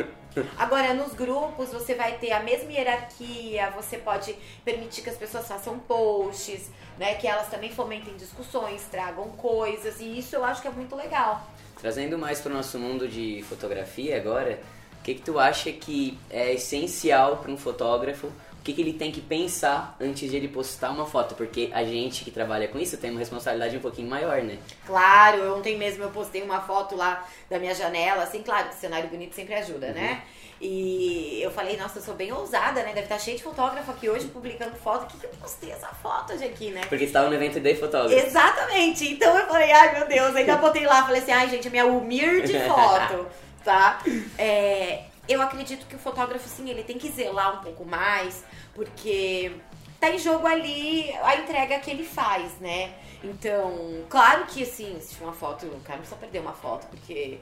Agora, 0.56 0.94
nos 0.94 1.14
grupos, 1.14 1.70
você 1.70 1.96
vai 1.96 2.20
ter 2.20 2.32
a 2.32 2.44
mesma 2.44 2.72
hierarquia, 2.72 3.72
você 3.72 3.98
pode 3.98 4.36
permitir 4.64 5.02
que 5.02 5.10
as 5.10 5.18
pessoas 5.18 5.48
façam 5.48 5.80
posts, 5.80 6.70
né? 7.00 7.16
Que 7.16 7.28
elas 7.28 7.50
também 7.50 7.72
fomentem 7.72 8.16
discussões, 8.18 8.84
tragam 8.84 9.30
coisas, 9.30 10.00
e 10.00 10.20
isso 10.20 10.36
eu 10.36 10.46
acho 10.46 10.62
que 10.62 10.68
é 10.68 10.72
muito 10.72 10.96
legal. 10.96 11.42
Trazendo 11.80 12.20
mais 12.20 12.40
para 12.40 12.52
o 12.52 12.56
nosso 12.56 12.78
mundo 12.78 13.08
de 13.08 13.44
fotografia 13.50 14.16
agora, 14.16 14.60
o 15.00 15.04
que, 15.04 15.16
que 15.16 15.22
tu 15.24 15.40
acha 15.40 15.72
que 15.72 16.20
é 16.30 16.54
essencial 16.54 17.38
para 17.38 17.52
um 17.52 17.58
fotógrafo 17.58 18.32
o 18.62 18.64
que, 18.64 18.74
que, 18.74 18.82
ele 18.82 18.94
tem 18.94 19.12
que 19.12 19.22
pensar 19.22 19.98
antes 20.00 20.30
de 20.30 20.38
ele 20.38 20.48
postar 20.48 20.92
uma 20.92 21.08
foto, 21.08 21.34
porque 21.34 21.72
a 21.74 21.84
gente 21.84 22.24
que 22.24 22.30
trabalha 22.30 22.68
com 22.68 22.78
isso 22.78 22.96
tem 22.96 23.10
uma 23.10 23.20
responsabilidade 23.20 23.76
um 23.76 23.80
pouquinho 23.80 24.08
maior, 24.08 24.44
né? 24.44 24.60
Claro, 24.86 25.58
ontem 25.58 25.76
mesmo 25.76 26.04
eu 26.04 26.12
postei 26.12 26.44
uma 26.44 26.62
foto 26.62 26.96
lá 26.96 27.28
da 27.50 27.58
minha 27.58 27.74
janela, 27.74 28.22
assim, 28.22 28.44
claro 28.44 28.70
que 28.70 28.76
cenário 28.76 29.10
bonito 29.10 29.34
sempre 29.34 29.56
ajuda, 29.56 29.88
né? 29.88 30.02
uhum. 30.02 30.08
né? 30.08 30.24
E 30.62 31.42
eu 31.42 31.50
falei, 31.50 31.76
nossa, 31.76 31.98
eu 31.98 32.04
sou 32.04 32.14
bem 32.14 32.32
ousada, 32.32 32.84
né? 32.84 32.90
Deve 32.90 33.02
estar 33.02 33.18
cheio 33.18 33.36
de 33.36 33.42
fotógrafo 33.42 33.90
aqui 33.90 34.08
hoje 34.08 34.28
publicando 34.28 34.76
foto. 34.76 35.06
O 35.06 35.08
que, 35.08 35.18
que 35.18 35.26
eu 35.26 35.32
postei 35.42 35.72
essa 35.72 35.88
foto 35.88 36.38
de 36.38 36.44
aqui, 36.44 36.70
né? 36.70 36.82
Porque 36.88 37.06
estava 37.06 37.28
no 37.30 37.34
evento 37.34 37.60
de 37.60 37.76
fotógrafo. 37.76 38.14
Exatamente. 38.14 39.12
Então 39.12 39.36
eu 39.40 39.48
falei, 39.48 39.72
ai 39.72 39.98
meu 39.98 40.08
Deus. 40.08 40.36
Ainda 40.36 40.58
botei 40.58 40.86
lá, 40.86 41.04
falei 41.04 41.20
assim, 41.20 41.32
ai 41.32 41.50
gente, 41.50 41.68
a 41.68 41.72
minha 41.72 41.88
humilde 41.88 42.54
foto, 42.70 43.26
tá? 43.64 44.04
É, 44.38 45.06
eu 45.28 45.42
acredito 45.42 45.86
que 45.86 45.96
o 45.96 46.00
fotógrafo, 46.00 46.48
sim, 46.48 46.70
ele 46.70 46.84
tem 46.84 46.98
que 46.98 47.10
zelar 47.10 47.60
um 47.60 47.64
pouco 47.64 47.86
mais, 47.86 48.44
porque 48.74 49.52
tá 50.00 50.10
em 50.10 50.18
jogo 50.18 50.48
ali 50.48 51.12
a 51.24 51.36
entrega 51.36 51.80
que 51.80 51.92
ele 51.92 52.04
faz, 52.04 52.54
né? 52.60 52.94
Então, 53.24 54.04
claro 54.10 54.46
que 54.46 54.64
assim, 54.64 55.00
se 55.00 55.22
uma 55.22 55.34
foto, 55.34 55.68
o 55.68 55.80
cara 55.82 55.98
não 55.98 56.00
precisa 56.00 56.16
perder 56.16 56.40
uma 56.40 56.54
foto, 56.54 56.88
porque. 56.88 57.40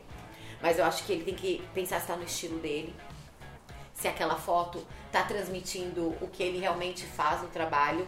Mas 0.62 0.78
eu 0.78 0.84
acho 0.84 1.06
que 1.06 1.14
ele 1.14 1.24
tem 1.24 1.36
que 1.36 1.64
pensar 1.74 2.02
se 2.02 2.08
tá 2.08 2.18
no 2.18 2.24
estilo 2.24 2.60
dele. 2.60 2.94
Se 3.94 4.08
aquela 4.10 4.36
foto 4.36 4.86
tá 5.10 5.24
transmitindo 5.24 6.16
o 6.22 6.28
que 6.28 6.44
ele 6.44 6.60
realmente 6.60 7.06
faz 7.06 7.42
no 7.42 7.48
trabalho. 7.48 8.06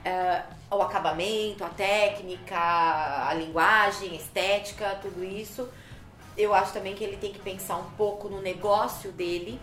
Uh, 0.00 0.76
o 0.76 0.80
acabamento, 0.80 1.62
a 1.62 1.68
técnica, 1.68 2.56
a 2.56 3.34
linguagem, 3.34 4.12
a 4.12 4.14
estética, 4.14 4.98
tudo 5.02 5.22
isso 5.22 5.68
eu 6.36 6.54
acho 6.54 6.72
também 6.72 6.94
que 6.94 7.04
ele 7.04 7.16
tem 7.16 7.32
que 7.32 7.38
pensar 7.38 7.76
um 7.76 7.90
pouco 7.92 8.28
no 8.28 8.40
negócio 8.40 9.12
dele. 9.12 9.60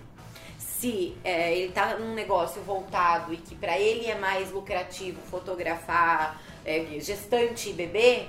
Se 0.57 1.17
é, 1.23 1.55
ele 1.55 1.69
está 1.69 1.97
num 1.97 2.13
negócio 2.13 2.61
voltado 2.61 3.33
e 3.33 3.37
que 3.37 3.55
para 3.55 3.79
ele 3.79 4.05
é 4.05 4.15
mais 4.15 4.51
lucrativo 4.51 5.19
fotografar 5.21 6.39
é, 6.63 6.99
gestante 6.99 7.69
e 7.69 7.73
bebê, 7.73 8.27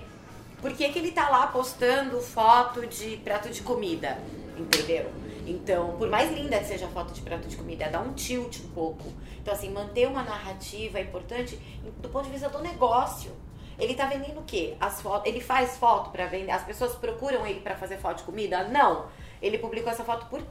por 0.60 0.72
que, 0.72 0.88
que 0.88 0.98
ele 0.98 1.12
tá 1.12 1.28
lá 1.28 1.46
postando 1.48 2.20
foto 2.20 2.86
de 2.86 3.18
prato 3.18 3.50
de 3.50 3.62
comida? 3.62 4.18
Entendeu? 4.56 5.10
Então, 5.46 5.96
por 5.96 6.10
mais 6.10 6.30
linda 6.32 6.58
que 6.58 6.66
seja 6.66 6.86
a 6.86 6.88
foto 6.88 7.12
de 7.12 7.22
prato 7.22 7.48
de 7.48 7.56
comida, 7.56 7.88
dá 7.88 8.00
um 8.00 8.12
tilt 8.12 8.60
um 8.60 8.68
pouco. 8.68 9.04
Então, 9.40 9.54
assim, 9.54 9.70
manter 9.70 10.06
uma 10.06 10.22
narrativa 10.22 10.98
é 10.98 11.02
importante 11.02 11.58
do 12.02 12.08
ponto 12.08 12.26
de 12.26 12.32
vista 12.32 12.48
do 12.48 12.60
negócio. 12.60 13.32
Ele 13.78 13.94
tá 13.94 14.06
vendendo 14.06 14.40
o 14.40 14.44
quê? 14.44 14.76
As 14.80 15.00
fotos, 15.00 15.28
ele 15.28 15.40
faz 15.40 15.76
foto 15.76 16.10
para 16.10 16.26
vender. 16.26 16.50
As 16.50 16.64
pessoas 16.64 16.94
procuram 16.96 17.46
ele 17.46 17.60
para 17.60 17.76
fazer 17.76 17.98
foto 17.98 18.18
de 18.18 18.22
comida? 18.24 18.64
Não. 18.64 19.06
Ele 19.40 19.58
publicou 19.58 19.90
essa 19.90 20.04
foto 20.04 20.26
por 20.26 20.42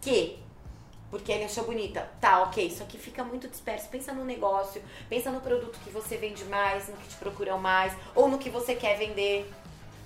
quê? 0.00 0.36
Porque 1.10 1.32
ele 1.32 1.44
achou 1.44 1.64
bonita. 1.64 2.08
Tá, 2.20 2.42
ok. 2.42 2.66
Isso 2.66 2.82
aqui 2.82 2.98
fica 2.98 3.24
muito 3.24 3.48
disperso. 3.48 3.88
Pensa 3.88 4.12
no 4.12 4.24
negócio, 4.24 4.82
pensa 5.08 5.30
no 5.30 5.40
produto 5.40 5.78
que 5.82 5.90
você 5.90 6.16
vende 6.16 6.44
mais, 6.44 6.88
no 6.88 6.96
que 6.96 7.08
te 7.08 7.16
procuram 7.16 7.58
mais, 7.58 7.96
ou 8.14 8.28
no 8.28 8.36
que 8.36 8.50
você 8.50 8.74
quer 8.74 8.98
vender. 8.98 9.50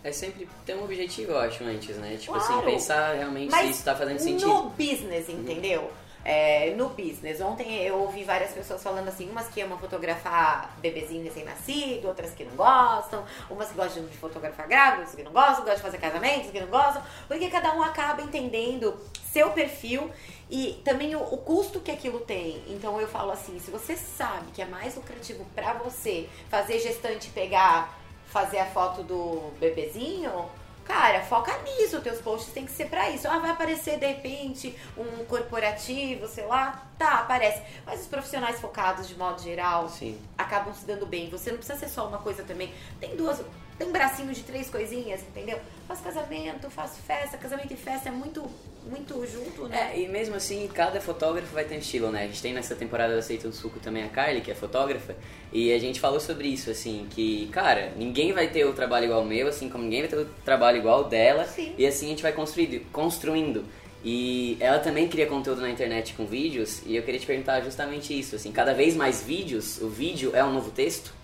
É 0.04 0.12
sempre 0.12 0.49
ter 0.64 0.76
um 0.76 0.85
objetivo, 0.85 1.32
eu 1.32 1.38
acho, 1.38 1.64
antes, 1.64 1.97
né? 1.97 2.16
Tipo 2.16 2.37
assim, 2.37 2.47
claro. 2.47 2.62
assim, 2.62 2.70
pensar 2.70 3.16
realmente 3.16 3.50
Mas 3.50 3.66
se 3.66 3.70
isso 3.73 3.85
tá 3.85 3.97
fazendo 3.97 4.18
sentido. 4.20 4.47
No 4.47 4.70
business, 4.70 5.28
entendeu? 5.28 5.82
Uhum. 5.82 6.08
É, 6.25 6.71
no 6.71 6.91
business. 6.91 7.41
Ontem 7.41 7.83
eu 7.83 7.97
ouvi 7.97 8.25
várias 8.25 8.53
pessoas 8.53 8.83
falando 8.83 9.09
assim, 9.09 9.29
umas 9.31 9.49
que 9.49 9.61
amam 9.61 9.79
fotografar 9.79 10.77
bebezinho 10.79 11.25
recém-nascido, 11.25 12.09
outras 12.09 12.33
que 12.33 12.45
não 12.45 12.55
gostam, 12.55 13.25
umas 13.51 13.69
que 13.69 13.75
gostam 13.75 14.05
de 14.05 14.17
fotografar 14.17 14.67
grávidas, 14.67 15.09
outras 15.09 15.17
que 15.17 15.23
não 15.23 15.33
gostam, 15.33 15.65
gostam 15.65 15.77
de 15.77 15.83
fazer 15.83 15.99
casamentos, 15.99 16.51
que 16.51 16.61
não 16.61 16.69
gostam, 16.69 17.03
porque 17.27 17.49
cada 17.49 17.75
um 17.75 17.83
acaba 17.83 18.23
entendendo 18.23 18.99
seu 19.33 19.51
perfil 19.51 20.11
e 20.51 20.81
também 20.85 21.15
o, 21.15 21.21
o, 21.21 21.39
custo 21.39 21.81
que 21.81 21.91
aquilo 21.91 22.21
tem. 22.21 22.63
Então 22.69 23.01
eu 23.01 23.07
falo 23.07 23.31
assim, 23.31 23.59
se 23.59 23.71
você 23.71 23.97
sabe 23.97 24.51
que 24.53 24.63
é 24.63 24.65
mais 24.65 24.97
lucrativo 24.97 25.45
para 25.55 25.75
você 25.75 26.29
fazer 26.49 26.79
gestante 26.79 27.31
pegar, 27.31 27.99
fazer 28.27 28.59
a 28.59 28.67
foto 28.67 29.03
do 29.03 29.53
bebezinho, 29.59 30.49
Cara, 30.88 31.21
foca 31.21 31.52
nisso, 31.59 32.00
teus 32.00 32.18
posts 32.18 32.50
tem 32.50 32.64
que 32.64 32.73
ser 32.73 32.87
para 32.87 33.11
isso. 33.11 33.28
Ah, 33.28 33.38
vai 33.38 33.50
aparecer 33.50 33.99
de 33.99 34.07
repente 34.07 34.75
um 34.97 35.23
corporativo, 35.26 36.26
sei 36.26 36.47
lá. 36.47 36.83
Tá, 36.99 37.21
aparece. 37.21 37.62
Mas 37.85 38.00
os 38.00 38.07
profissionais 38.07 38.59
focados 38.59 39.07
de 39.07 39.14
modo 39.14 39.40
geral 39.42 39.87
Sim. 39.90 40.18
acabam 40.37 40.73
se 40.73 40.87
dando 40.87 41.04
bem. 41.04 41.28
Você 41.28 41.50
não 41.50 41.59
precisa 41.59 41.78
ser 41.78 41.90
só 41.90 42.09
uma 42.09 42.18
coisa 42.18 42.42
também. 42.42 42.73
Tem 42.99 43.14
duas, 43.14 43.45
tem 43.76 43.87
um 43.87 43.92
bracinho 43.92 44.33
de 44.33 44.42
três 44.42 44.71
coisinhas, 44.71 45.21
entendeu? 45.21 45.61
Faço 45.87 46.02
casamento, 46.02 46.71
faço 46.71 46.97
festa, 47.02 47.37
casamento 47.37 47.73
e 47.73 47.76
festa 47.76 48.09
é 48.09 48.12
muito 48.12 48.50
muito 48.88 49.25
junto, 49.26 49.68
né? 49.68 49.92
É, 49.95 50.00
e 50.00 50.09
mesmo 50.09 50.35
assim, 50.35 50.68
cada 50.73 51.00
fotógrafo 51.00 51.52
vai 51.52 51.64
ter 51.64 51.76
um 51.76 51.78
estilo, 51.78 52.11
né? 52.11 52.25
A 52.25 52.26
gente 52.26 52.40
tem 52.40 52.52
nessa 52.52 52.75
temporada 52.75 53.12
da 53.12 53.18
Aceita 53.18 53.49
o 53.49 53.52
Suco 53.52 53.78
também 53.78 54.02
a 54.02 54.09
Carly, 54.09 54.40
que 54.40 54.50
é 54.50 54.54
fotógrafa, 54.54 55.14
e 55.52 55.73
a 55.73 55.78
gente 55.78 56.00
falou 56.00 56.18
sobre 56.18 56.49
isso, 56.49 56.71
assim, 56.71 57.07
que, 57.11 57.49
cara, 57.52 57.92
ninguém 57.97 58.33
vai 58.33 58.49
ter 58.49 58.64
o 58.64 58.73
trabalho 58.73 59.04
igual 59.04 59.21
ao 59.21 59.26
meu, 59.26 59.49
assim 59.49 59.68
como 59.68 59.85
ninguém 59.85 60.00
vai 60.00 60.09
ter 60.09 60.16
o 60.18 60.25
trabalho 60.45 60.78
igual 60.78 61.04
ao 61.04 61.04
dela, 61.04 61.45
Sim. 61.45 61.75
e 61.76 61.87
assim 61.87 62.07
a 62.07 62.09
gente 62.11 62.23
vai 62.23 62.33
construindo, 62.33 62.80
construindo. 62.90 63.64
E 64.04 64.57
ela 64.61 64.78
também 64.78 65.09
cria 65.09 65.26
conteúdo 65.26 65.61
na 65.61 65.71
internet 65.71 66.14
com 66.14 66.25
vídeos, 66.25 66.83
e 66.87 66.97
eu 66.97 67.02
queria 67.02 67.21
te 67.21 67.26
perguntar 67.26 67.61
justamente 67.61 68.18
isso, 68.18 68.37
assim, 68.37 68.52
cada 68.52 68.73
vez 68.73 68.97
mais 68.97 69.23
vídeos, 69.23 69.80
o 69.83 69.88
vídeo 69.88 70.30
é 70.35 70.42
um 70.45 70.52
novo 70.52 70.71
texto? 70.71 71.18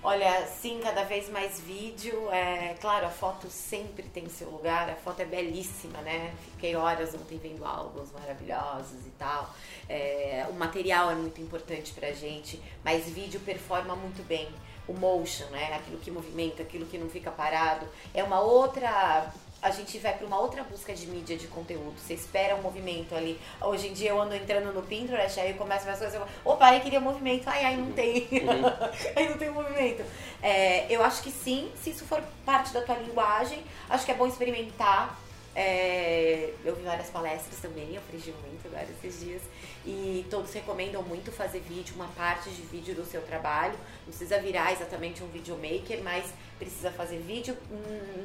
Olha, 0.00 0.46
sim, 0.46 0.80
cada 0.80 1.02
vez 1.02 1.28
mais 1.28 1.58
vídeo. 1.60 2.30
É, 2.30 2.74
claro, 2.80 3.06
a 3.06 3.10
foto 3.10 3.48
sempre 3.50 4.04
tem 4.04 4.28
seu 4.28 4.48
lugar, 4.48 4.88
a 4.88 4.94
foto 4.94 5.20
é 5.20 5.24
belíssima, 5.24 5.98
né? 6.02 6.32
Fiquei 6.52 6.76
horas 6.76 7.14
ontem 7.14 7.36
vendo 7.36 7.64
álbuns 7.64 8.12
maravilhosos 8.12 9.04
e 9.06 9.10
tal. 9.18 9.52
É, 9.88 10.46
o 10.48 10.52
material 10.52 11.10
é 11.10 11.14
muito 11.16 11.40
importante 11.40 11.92
pra 11.92 12.12
gente, 12.12 12.62
mas 12.84 13.08
vídeo 13.08 13.40
performa 13.40 13.96
muito 13.96 14.24
bem. 14.26 14.48
O 14.86 14.92
motion, 14.92 15.46
né? 15.46 15.74
Aquilo 15.74 15.98
que 15.98 16.10
movimenta, 16.10 16.62
aquilo 16.62 16.86
que 16.86 16.96
não 16.96 17.10
fica 17.10 17.30
parado. 17.30 17.86
É 18.14 18.22
uma 18.22 18.40
outra 18.40 19.30
a 19.60 19.70
gente 19.70 19.98
vai 19.98 20.16
para 20.16 20.26
uma 20.26 20.38
outra 20.40 20.62
busca 20.62 20.94
de 20.94 21.06
mídia 21.06 21.36
de 21.36 21.48
conteúdo. 21.48 21.94
Você 21.98 22.14
espera 22.14 22.54
um 22.54 22.62
movimento 22.62 23.14
ali. 23.14 23.38
Hoje 23.60 23.88
em 23.88 23.92
dia 23.92 24.10
eu 24.10 24.20
ando 24.20 24.34
entrando 24.34 24.72
no 24.72 24.82
Pinterest, 24.82 25.40
aí 25.40 25.50
eu 25.50 25.56
começo 25.56 25.88
as 25.88 25.98
coisas, 25.98 26.14
eu 26.14 26.20
falo, 26.20 26.32
opa, 26.44 26.66
aí 26.66 26.80
queria 26.80 27.00
movimento, 27.00 27.48
ai, 27.48 27.64
ai, 27.64 27.76
não 27.76 27.92
tem. 27.92 28.28
Uhum. 28.30 28.88
aí 29.16 29.28
não 29.28 29.36
tem 29.36 29.50
movimento. 29.50 30.04
É, 30.40 30.86
eu 30.88 31.02
acho 31.02 31.22
que 31.22 31.30
sim, 31.30 31.70
se 31.82 31.90
isso 31.90 32.04
for 32.04 32.22
parte 32.44 32.72
da 32.72 32.82
tua 32.82 32.96
linguagem, 32.96 33.62
acho 33.90 34.04
que 34.04 34.12
é 34.12 34.14
bom 34.14 34.26
experimentar. 34.26 35.18
É, 35.56 36.52
eu 36.64 36.76
vi 36.76 36.84
várias 36.84 37.10
palestras 37.10 37.60
também, 37.60 37.92
eu 37.92 37.98
aprendi 37.98 38.32
muito 38.46 38.68
agora 38.68 38.86
esses 39.02 39.20
dias. 39.20 39.42
E 39.86 40.26
todos 40.30 40.52
recomendam 40.52 41.02
muito 41.02 41.32
fazer 41.32 41.60
vídeo, 41.60 41.94
uma 41.94 42.08
parte 42.08 42.50
de 42.50 42.62
vídeo 42.62 42.94
do 42.94 43.04
seu 43.04 43.22
trabalho. 43.22 43.72
Não 43.72 44.08
precisa 44.08 44.38
virar 44.40 44.72
exatamente 44.72 45.22
um 45.22 45.28
videomaker, 45.28 46.02
mas 46.02 46.32
precisa 46.58 46.90
fazer 46.90 47.18
vídeo 47.18 47.56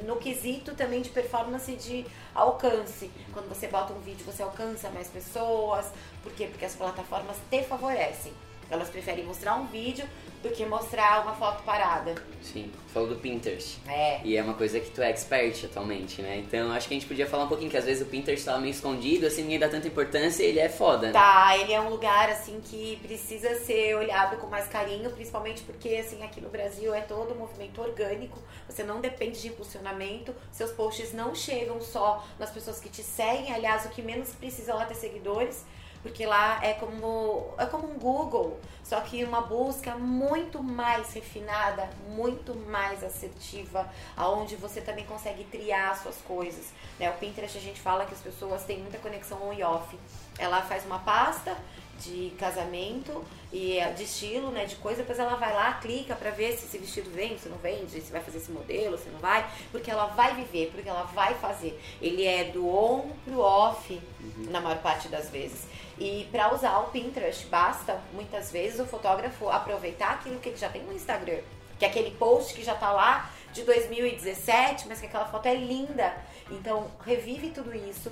no 0.06 0.18
quesito 0.18 0.76
também 0.76 1.02
de 1.02 1.10
performance 1.10 1.74
de 1.76 2.06
alcance. 2.34 3.10
Quando 3.32 3.48
você 3.48 3.68
bota 3.68 3.94
um 3.94 4.00
vídeo, 4.00 4.26
você 4.26 4.44
alcança 4.44 4.90
mais 4.90 5.08
pessoas. 5.08 5.92
Por 6.22 6.34
quê? 6.34 6.48
Porque 6.48 6.66
as 6.66 6.76
plataformas 6.76 7.38
te 7.50 7.64
favorecem. 7.64 8.34
Elas 8.74 8.89
preferem 8.89 9.24
mostrar 9.24 9.56
um 9.56 9.68
vídeo 9.68 10.06
do 10.44 10.50
que 10.50 10.65
mostrar 10.65 11.24
uma 11.24 11.34
foto 11.34 11.63
parada. 11.63 12.13
Sim, 12.42 12.70
falou 12.94 13.08
do 13.08 13.15
Pinterest. 13.15 13.80
É. 13.88 14.20
E 14.25 14.36
é 14.36 14.44
uma 14.44 14.56
coisa 14.56 14.77
que 14.77 14.92
tu 14.92 15.01
é 15.01 15.10
expert 15.10 15.63
atualmente, 15.63 16.22
né? 16.22 16.39
Então 16.39 16.70
acho 16.74 16.88
que 16.89 16.94
a 16.94 17.00
gente 17.00 17.08
podia 17.08 17.25
falar 17.25 17.46
um 17.46 17.48
pouquinho 17.48 17.72
que 17.72 17.77
às 17.77 17.86
vezes 17.86 18.06
o 18.06 18.10
Pinterest 18.10 18.46
tava 18.46 18.60
meio 18.60 18.72
escondido, 18.72 19.25
assim, 19.25 19.44
ninguém 19.44 19.58
dá 19.58 19.70
tanta 19.70 19.88
importância 19.88 20.44
e 20.44 20.48
ele 20.48 20.60
é 20.60 20.68
foda, 20.68 21.08
né? 21.08 21.13
Tá, 21.13 21.58
ele 21.58 21.72
é 21.72 21.80
um 21.80 21.89
lugar, 21.89 22.30
assim, 22.30 22.60
que 22.62 22.98
precisa 22.98 23.56
ser 23.56 23.96
olhado 23.96 24.36
com 24.38 24.48
mais 24.48 24.68
carinho, 24.68 25.10
principalmente 25.12 25.62
porque, 25.62 25.96
assim, 25.96 26.22
aqui 26.24 26.42
no 26.42 26.50
Brasil 26.50 26.94
é 26.94 27.01
todo 27.01 27.34
um 27.34 27.38
movimento 27.38 27.82
orgânico, 27.82 28.38
você 28.68 28.84
não 28.84 29.00
depende 29.00 29.42
de 29.42 29.48
impulsionamento, 29.48 30.36
seus 30.51 30.72
posts 30.72 31.13
não 31.13 31.34
chegam 31.34 31.80
só 31.80 32.27
nas 32.38 32.51
pessoas 32.51 32.82
que 32.82 32.89
te 32.89 33.01
seguem, 33.01 33.53
aliás, 33.53 33.86
o 33.86 33.89
que 33.89 34.01
menos 34.01 34.32
precisa 34.32 34.74
lá 34.74 34.86
ter 34.86 34.96
seguidores 34.96 35.63
porque 36.04 36.26
lá 36.26 36.60
é 36.62 36.74
como 36.74 37.54
é 37.58 37.66
como 37.66 37.90
um 37.90 37.98
Google, 37.98 38.60
só 38.84 39.00
que 39.00 39.24
uma 39.24 39.42
busca 39.42 39.96
muito 39.96 40.62
mais 40.62 41.14
refinada, 41.14 41.90
muito 42.10 42.54
mais 42.54 43.04
assertiva, 43.04 43.90
aonde 44.16 44.58
você 44.58 44.82
também 44.82 45.06
consegue 45.06 45.46
triar 45.46 45.98
suas 45.98 46.18
coisas. 46.18 46.74
Né? 47.00 47.10
O 47.10 47.14
Pinterest 47.14 47.58
a 47.58 47.62
gente 47.62 47.80
fala 47.80 48.06
que 48.06 48.14
as 48.14 48.20
pessoas 48.20 48.64
têm 48.66 48.80
muita 48.80 48.98
conexão 48.98 49.42
on 49.48 49.54
e 49.54 49.64
off. 49.64 49.98
Ela 50.38 50.62
faz 50.62 50.86
uma 50.86 51.00
pasta 51.00 51.58
de 52.00 52.34
casamento 52.38 53.24
e 53.52 53.78
é 53.78 53.92
de 53.92 54.04
estilo, 54.04 54.52
né, 54.52 54.66
de 54.66 54.76
coisa, 54.78 55.02
depois 55.02 55.20
ela 55.20 55.36
vai 55.36 55.54
lá, 55.54 55.74
clica 55.74 56.16
para 56.16 56.32
ver 56.32 56.54
se 56.58 56.66
esse 56.66 56.78
vestido 56.78 57.10
vende, 57.12 57.39
se 57.39 57.48
não 57.48 57.58
vende, 57.58 58.02
se 58.02 58.12
vai 58.12 58.20
fazer 58.20 58.39
esse 58.39 58.52
modelo, 58.52 58.98
se 58.98 59.10
não 59.10 59.20
vai, 59.20 59.48
porque 59.72 59.89
ela 59.89 60.08
vai 60.08 60.36
viver, 60.36 60.72
porque 60.74 60.89
ela 60.89 61.04
vai 61.04 61.36
fazer. 61.36 61.80
Ele 62.02 62.26
é 62.26 62.46
do 62.46 62.68
on 62.68 63.12
pro 63.24 63.39
off 63.39 63.94
uhum. 63.94 64.50
na 64.50 64.60
maior 64.60 64.80
parte 64.80 65.08
das 65.08 65.30
vezes. 65.30 65.68
E 65.97 66.27
para 66.32 66.53
usar 66.53 66.79
o 66.79 66.89
Pinterest, 66.89 67.45
basta 67.47 68.01
muitas 68.13 68.51
vezes 68.51 68.79
o 68.79 68.86
fotógrafo 68.86 69.49
aproveitar 69.49 70.12
aquilo 70.12 70.39
que 70.39 70.49
ele 70.49 70.58
já 70.58 70.69
tem 70.69 70.82
no 70.84 70.93
Instagram, 70.93 71.39
que 71.77 71.86
é 71.86 71.88
aquele 71.88 72.12
post 72.12 72.53
que 72.53 72.63
já 72.63 72.75
tá 72.75 72.91
lá 72.91 73.29
de 73.51 73.63
2017, 73.63 74.88
mas 74.88 74.99
que 74.99 75.06
aquela 75.06 75.25
foto 75.25 75.45
é 75.45 75.53
linda. 75.53 76.13
Então, 76.49 76.89
revive 77.06 77.51
tudo 77.51 77.73
isso 77.75 78.12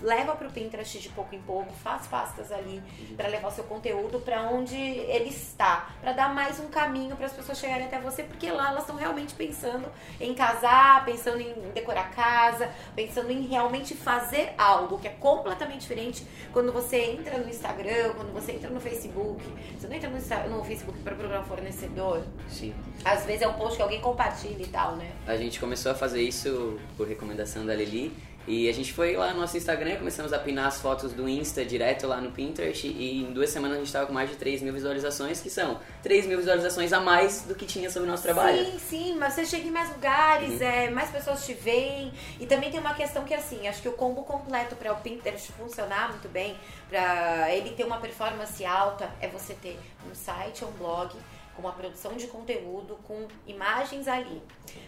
leva 0.00 0.34
para 0.34 0.48
o 0.48 0.50
Pinterest 0.50 0.98
de 0.98 1.08
pouco 1.10 1.34
em 1.34 1.40
pouco, 1.40 1.72
faz 1.72 2.06
pastas 2.06 2.52
ali 2.52 2.82
uhum. 3.00 3.16
para 3.16 3.28
levar 3.28 3.48
o 3.48 3.50
seu 3.50 3.64
conteúdo 3.64 4.20
para 4.20 4.42
onde 4.42 4.76
ele 4.76 5.30
está, 5.30 5.90
para 6.00 6.12
dar 6.12 6.34
mais 6.34 6.60
um 6.60 6.68
caminho 6.68 7.16
para 7.16 7.26
as 7.26 7.32
pessoas 7.32 7.58
chegarem 7.58 7.86
até 7.86 7.98
você, 7.98 8.22
porque 8.22 8.50
lá 8.50 8.70
elas 8.70 8.82
estão 8.82 8.96
realmente 8.96 9.34
pensando 9.34 9.88
em 10.20 10.34
casar, 10.34 11.04
pensando 11.04 11.40
em 11.40 11.54
decorar 11.74 12.10
casa, 12.14 12.70
pensando 12.94 13.30
em 13.30 13.46
realmente 13.46 13.94
fazer 13.94 14.54
algo 14.58 14.98
que 14.98 15.08
é 15.08 15.10
completamente 15.12 15.80
diferente 15.80 16.26
quando 16.52 16.72
você 16.72 16.96
entra 16.98 17.38
no 17.38 17.48
Instagram, 17.48 18.14
quando 18.14 18.32
você 18.32 18.52
entra 18.52 18.70
no 18.70 18.80
Facebook. 18.80 19.42
Você 19.78 19.86
não 19.86 19.94
entra 19.94 20.10
no, 20.10 20.56
no 20.56 20.64
Facebook 20.64 20.98
para 21.00 21.14
procurar 21.14 21.40
um 21.40 21.44
fornecedor. 21.44 22.22
Sim. 22.48 22.74
Às 23.04 23.24
vezes 23.24 23.42
é 23.42 23.48
um 23.48 23.54
post 23.54 23.76
que 23.76 23.82
alguém 23.82 24.00
compartilha 24.00 24.62
e 24.62 24.68
tal, 24.68 24.96
né? 24.96 25.10
A 25.26 25.36
gente 25.36 25.58
começou 25.60 25.92
a 25.92 25.94
fazer 25.94 26.22
isso 26.22 26.78
por 26.96 27.06
recomendação 27.06 27.64
da 27.64 27.74
Lili 27.74 28.12
e 28.46 28.68
a 28.68 28.72
gente 28.72 28.92
foi 28.92 29.16
lá 29.16 29.32
no 29.32 29.40
nosso 29.40 29.56
Instagram, 29.56 29.96
começamos 29.96 30.32
a 30.32 30.38
pinar 30.38 30.66
as 30.66 30.80
fotos 30.80 31.12
do 31.12 31.28
Insta 31.28 31.64
direto 31.64 32.06
lá 32.06 32.20
no 32.20 32.30
Pinterest 32.30 32.86
e 32.86 33.22
em 33.22 33.32
duas 33.32 33.50
semanas 33.50 33.76
a 33.76 33.78
gente 33.78 33.88
estava 33.88 34.06
com 34.06 34.12
mais 34.12 34.30
de 34.30 34.36
3 34.36 34.62
mil 34.62 34.72
visualizações, 34.72 35.40
que 35.40 35.50
são 35.50 35.80
3 36.02 36.26
mil 36.26 36.38
visualizações 36.38 36.92
a 36.92 37.00
mais 37.00 37.42
do 37.42 37.54
que 37.54 37.66
tinha 37.66 37.90
sobre 37.90 38.08
o 38.08 38.10
nosso 38.10 38.22
trabalho. 38.22 38.64
Sim, 38.64 38.78
sim, 38.78 39.16
mas 39.18 39.34
você 39.34 39.44
chega 39.44 39.66
em 39.66 39.70
mais 39.70 39.90
lugares, 39.90 40.60
uhum. 40.60 40.66
é, 40.66 40.90
mais 40.90 41.10
pessoas 41.10 41.44
te 41.44 41.54
veem. 41.54 42.12
E 42.38 42.46
também 42.46 42.70
tem 42.70 42.78
uma 42.78 42.94
questão 42.94 43.24
que 43.24 43.34
assim, 43.34 43.66
acho 43.66 43.82
que 43.82 43.88
o 43.88 43.92
combo 43.92 44.22
completo 44.22 44.76
para 44.76 44.92
o 44.92 44.96
Pinterest 44.96 45.50
funcionar 45.52 46.10
muito 46.10 46.28
bem, 46.28 46.56
para 46.88 47.52
ele 47.52 47.70
ter 47.70 47.84
uma 47.84 47.98
performance 47.98 48.64
alta, 48.64 49.10
é 49.20 49.26
você 49.26 49.54
ter 49.54 49.78
um 50.08 50.14
site 50.14 50.64
ou 50.64 50.70
um 50.70 50.74
blog 50.74 51.16
com 51.56 51.62
uma 51.62 51.72
produção 51.72 52.12
de 52.12 52.26
conteúdo, 52.26 52.98
com 53.04 53.26
imagens 53.46 54.06
ali. 54.06 54.42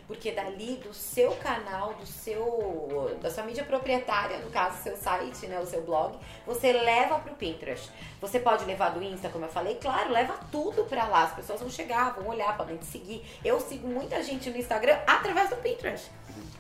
Porque 0.07 0.31
dali 0.31 0.77
do 0.77 0.93
seu 0.93 1.33
canal, 1.37 1.95
do 1.95 2.07
seu 2.07 3.17
da 3.21 3.31
sua 3.31 3.43
mídia 3.45 3.65
proprietária, 3.65 4.39
no 4.39 4.51
caso, 4.51 4.83
seu 4.83 4.97
site, 4.97 5.47
né, 5.47 5.59
o 5.59 5.67
seu 5.67 5.83
blog, 5.83 6.17
você 6.47 6.73
leva 6.73 7.19
para 7.19 7.33
o 7.33 7.37
Pinterest. 7.37 7.91
Você 8.21 8.39
pode 8.39 8.65
levar 8.65 8.91
do 8.91 9.03
Insta, 9.03 9.29
como 9.29 9.45
eu 9.45 9.51
falei, 9.51 9.77
claro, 9.77 10.13
leva 10.13 10.35
tudo 10.53 10.85
para 10.85 11.07
lá. 11.07 11.25
As 11.25 11.35
pessoas 11.35 11.61
vão 11.61 11.71
chegar, 11.71 12.15
vão 12.15 12.29
olhar, 12.29 12.57
podem 12.57 12.77
te 12.77 12.87
seguir. 12.87 13.25
Eu 13.45 13.61
sigo 13.61 13.89
muita 13.89 14.23
gente 14.23 14.51
no 14.51 14.57
Instagram 14.57 14.99
através 15.07 15.51
do 15.51 15.57
Pinterest. 15.57 16.11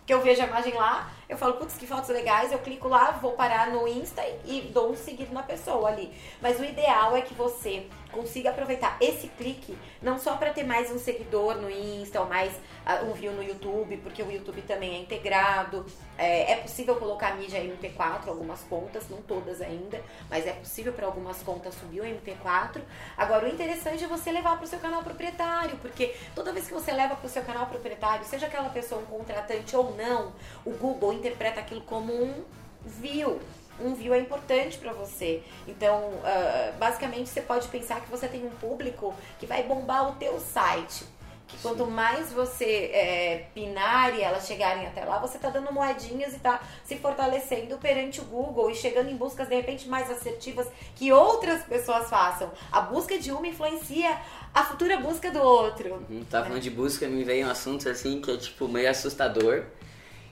Que 0.06 0.14
eu 0.14 0.22
vejo 0.22 0.40
a 0.40 0.46
imagem 0.46 0.72
lá, 0.72 1.12
eu 1.28 1.36
falo, 1.36 1.54
putz, 1.54 1.76
que 1.76 1.86
fotos 1.86 2.08
legais, 2.08 2.50
eu 2.50 2.58
clico 2.60 2.88
lá, 2.88 3.10
vou 3.10 3.32
parar 3.32 3.70
no 3.70 3.86
Insta 3.86 4.22
e 4.46 4.70
dou 4.72 4.92
um 4.92 4.96
seguir 4.96 5.30
na 5.30 5.42
pessoa 5.42 5.88
ali. 5.88 6.10
Mas 6.40 6.58
o 6.58 6.64
ideal 6.64 7.14
é 7.14 7.20
que 7.20 7.34
você 7.34 7.86
consiga 8.12 8.50
aproveitar 8.50 8.96
esse 9.00 9.28
clique 9.28 9.76
não 10.02 10.18
só 10.18 10.36
para 10.36 10.52
ter 10.52 10.64
mais 10.64 10.90
um 10.90 10.98
seguidor 10.98 11.56
no 11.56 11.70
Insta 11.70 12.20
ou 12.20 12.26
mais 12.26 12.52
uh, 12.52 13.04
um 13.06 13.12
view 13.12 13.32
no 13.32 13.42
YouTube, 13.42 13.96
porque 13.98 14.22
o 14.22 14.30
YouTube 14.30 14.62
também 14.62 14.96
é 14.96 14.98
integrado. 14.98 15.84
É, 16.16 16.52
é 16.52 16.56
possível 16.56 16.96
colocar 16.96 17.36
mídia 17.36 17.60
MP4, 17.60 18.28
algumas 18.28 18.60
contas, 18.62 19.08
não 19.08 19.22
todas 19.22 19.60
ainda, 19.60 20.02
mas 20.28 20.46
é 20.46 20.52
possível 20.52 20.92
para 20.92 21.06
algumas 21.06 21.42
contas 21.42 21.74
subir 21.74 22.00
o 22.00 22.04
MP4. 22.04 22.80
Agora, 23.16 23.46
o 23.46 23.48
interessante 23.48 24.04
é 24.04 24.06
você 24.06 24.32
levar 24.32 24.56
para 24.56 24.64
o 24.64 24.68
seu 24.68 24.78
canal 24.78 25.02
proprietário, 25.02 25.76
porque 25.78 26.14
toda 26.34 26.52
vez 26.52 26.66
que 26.66 26.74
você 26.74 26.92
leva 26.92 27.14
para 27.14 27.26
o 27.26 27.30
seu 27.30 27.42
canal 27.42 27.66
proprietário, 27.66 28.24
seja 28.24 28.46
aquela 28.46 28.70
pessoa 28.70 29.00
um 29.00 29.06
contratante 29.06 29.76
ou 29.76 29.94
não, 29.96 30.32
o 30.64 30.70
Google 30.70 31.12
interpreta 31.12 31.60
aquilo 31.60 31.82
como 31.82 32.12
um 32.12 32.44
view. 32.84 33.40
Um 33.80 33.94
view 33.94 34.14
é 34.14 34.18
importante 34.18 34.78
para 34.78 34.92
você. 34.92 35.42
Então, 35.66 35.98
uh, 35.98 36.78
basicamente, 36.78 37.28
você 37.28 37.40
pode 37.40 37.68
pensar 37.68 38.00
que 38.00 38.10
você 38.10 38.28
tem 38.28 38.44
um 38.44 38.50
público 38.50 39.14
que 39.38 39.46
vai 39.46 39.62
bombar 39.62 40.08
o 40.08 40.12
teu 40.12 40.38
site. 40.40 41.04
Que 41.46 41.56
Sim. 41.56 41.62
quanto 41.62 41.86
mais 41.86 42.30
você 42.30 42.90
é, 42.92 43.46
pinar 43.54 44.14
e 44.14 44.20
elas 44.20 44.46
chegarem 44.46 44.86
até 44.86 45.02
lá, 45.02 45.18
você 45.18 45.38
tá 45.38 45.48
dando 45.48 45.72
moedinhas 45.72 46.34
e 46.34 46.38
tá 46.38 46.60
se 46.84 46.96
fortalecendo 46.96 47.78
perante 47.78 48.20
o 48.20 48.24
Google 48.24 48.70
e 48.70 48.74
chegando 48.74 49.08
em 49.08 49.16
buscas 49.16 49.48
de 49.48 49.54
repente 49.54 49.88
mais 49.88 50.10
assertivas 50.10 50.68
que 50.94 51.10
outras 51.10 51.62
pessoas 51.62 52.10
façam. 52.10 52.50
A 52.70 52.82
busca 52.82 53.18
de 53.18 53.32
uma 53.32 53.46
influencia 53.46 54.14
a 54.54 54.64
futura 54.64 54.96
busca 54.98 55.30
do 55.30 55.40
outro. 55.40 56.04
Uhum, 56.10 56.24
tá 56.28 56.42
falando 56.42 56.60
de 56.60 56.70
busca, 56.70 57.06
me 57.06 57.22
veio 57.22 57.46
um 57.46 57.50
assunto 57.50 57.88
assim 57.88 58.20
que 58.20 58.30
é 58.30 58.36
tipo 58.36 58.66
meio 58.68 58.90
assustador. 58.90 59.64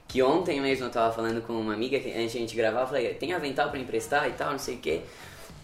Que 0.09 0.23
ontem 0.23 0.61
mesmo 0.61 0.87
eu 0.87 0.91
tava 0.91 1.13
falando 1.13 1.43
com 1.43 1.53
uma 1.53 1.75
amiga, 1.75 1.99
que 1.99 2.11
antes 2.11 2.33
de 2.33 2.39
a 2.39 2.41
gente 2.41 2.57
gravar, 2.57 2.83
eu 2.83 2.87
falei, 2.87 3.15
tem 3.15 3.33
avental 3.33 3.71
para 3.71 3.79
emprestar 3.79 4.29
e 4.29 4.33
tal, 4.33 4.53
não 4.53 4.59
sei 4.59 4.77
o 4.77 4.79
quê. 4.79 5.03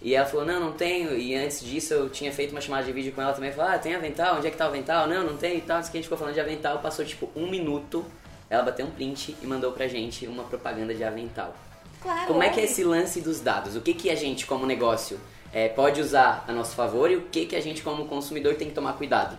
E 0.05 0.15
ela 0.15 0.27
falou, 0.27 0.45
não, 0.45 0.59
não 0.59 0.73
tenho. 0.73 1.17
E 1.17 1.35
antes 1.35 1.65
disso 1.65 1.95
eu 1.95 2.11
tinha 2.11 2.33
feito 2.33 2.51
uma 2.51 2.61
chamada 2.61 2.85
de 2.85 2.93
vídeo 2.93 3.13
com 3.13 3.23
ela 3.23 3.33
também. 3.33 3.53
Falou, 3.53 3.71
ah, 3.71 3.79
tem 3.79 3.95
avental? 3.95 4.37
Onde 4.37 4.49
é 4.49 4.51
que 4.51 4.57
tá 4.57 4.65
o 4.65 4.69
avental? 4.69 5.07
Não, 5.07 5.25
não 5.25 5.37
tem 5.37 5.59
e 5.59 5.61
tal. 5.61 5.79
Antes 5.79 5.89
que 5.89 5.97
a 5.97 5.99
gente 5.99 6.07
ficou 6.07 6.19
falando 6.19 6.35
de 6.35 6.41
avental, 6.41 6.81
passou 6.81 7.05
tipo 7.05 7.31
um 7.37 7.49
minuto. 7.49 8.05
Ela 8.51 8.65
bateu 8.65 8.85
um 8.85 8.91
print 8.91 9.37
e 9.41 9.47
mandou 9.47 9.71
pra 9.73 9.87
gente 9.87 10.27
uma 10.27 10.43
propaganda 10.43 10.93
de 10.93 11.05
avental. 11.05 11.55
Claro. 12.03 12.27
Como 12.27 12.43
é 12.43 12.49
que 12.49 12.61
é 12.61 12.65
esse 12.65 12.83
lance 12.83 13.21
dos 13.21 13.41
dados? 13.41 13.77
O 13.77 13.81
que, 13.81 13.95
que 13.95 14.11
a 14.11 14.17
gente, 14.17 14.45
como 14.45 14.67
negócio, 14.67 15.21
é, 15.53 15.69
pode 15.69 16.01
usar 16.01 16.45
a 16.49 16.53
nosso 16.53 16.75
favor 16.75 17.09
e 17.09 17.17
o 17.17 17.23
que, 17.23 17.47
que 17.47 17.55
a 17.55 17.61
gente, 17.61 17.81
como 17.81 18.07
consumidor, 18.07 18.57
tem 18.57 18.69
que 18.69 18.75
tomar 18.75 18.95
cuidado? 18.95 19.39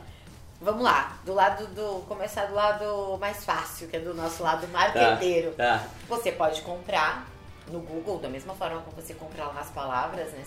Vamos 0.63 0.81
lá, 0.81 1.17
do 1.25 1.33
lado 1.33 1.67
do. 1.67 2.05
Começar 2.07 2.45
do 2.45 2.55
lado 2.55 3.17
mais 3.19 3.43
fácil, 3.43 3.89
que 3.89 3.97
é 3.97 3.99
do 3.99 4.13
nosso 4.13 4.41
lado 4.41 4.65
marqueteiro. 4.69 5.51
Tá, 5.51 5.79
tá. 5.79 5.87
Você 6.07 6.31
pode 6.31 6.61
comprar 6.61 7.27
no 7.69 7.79
Google, 7.81 8.19
da 8.19 8.29
mesma 8.29 8.53
forma 8.53 8.79
como 8.81 8.95
você 8.95 9.13
compra 9.13 9.43
lá 9.43 9.59
as 9.59 9.69
palavras, 9.69 10.31
né? 10.31 10.41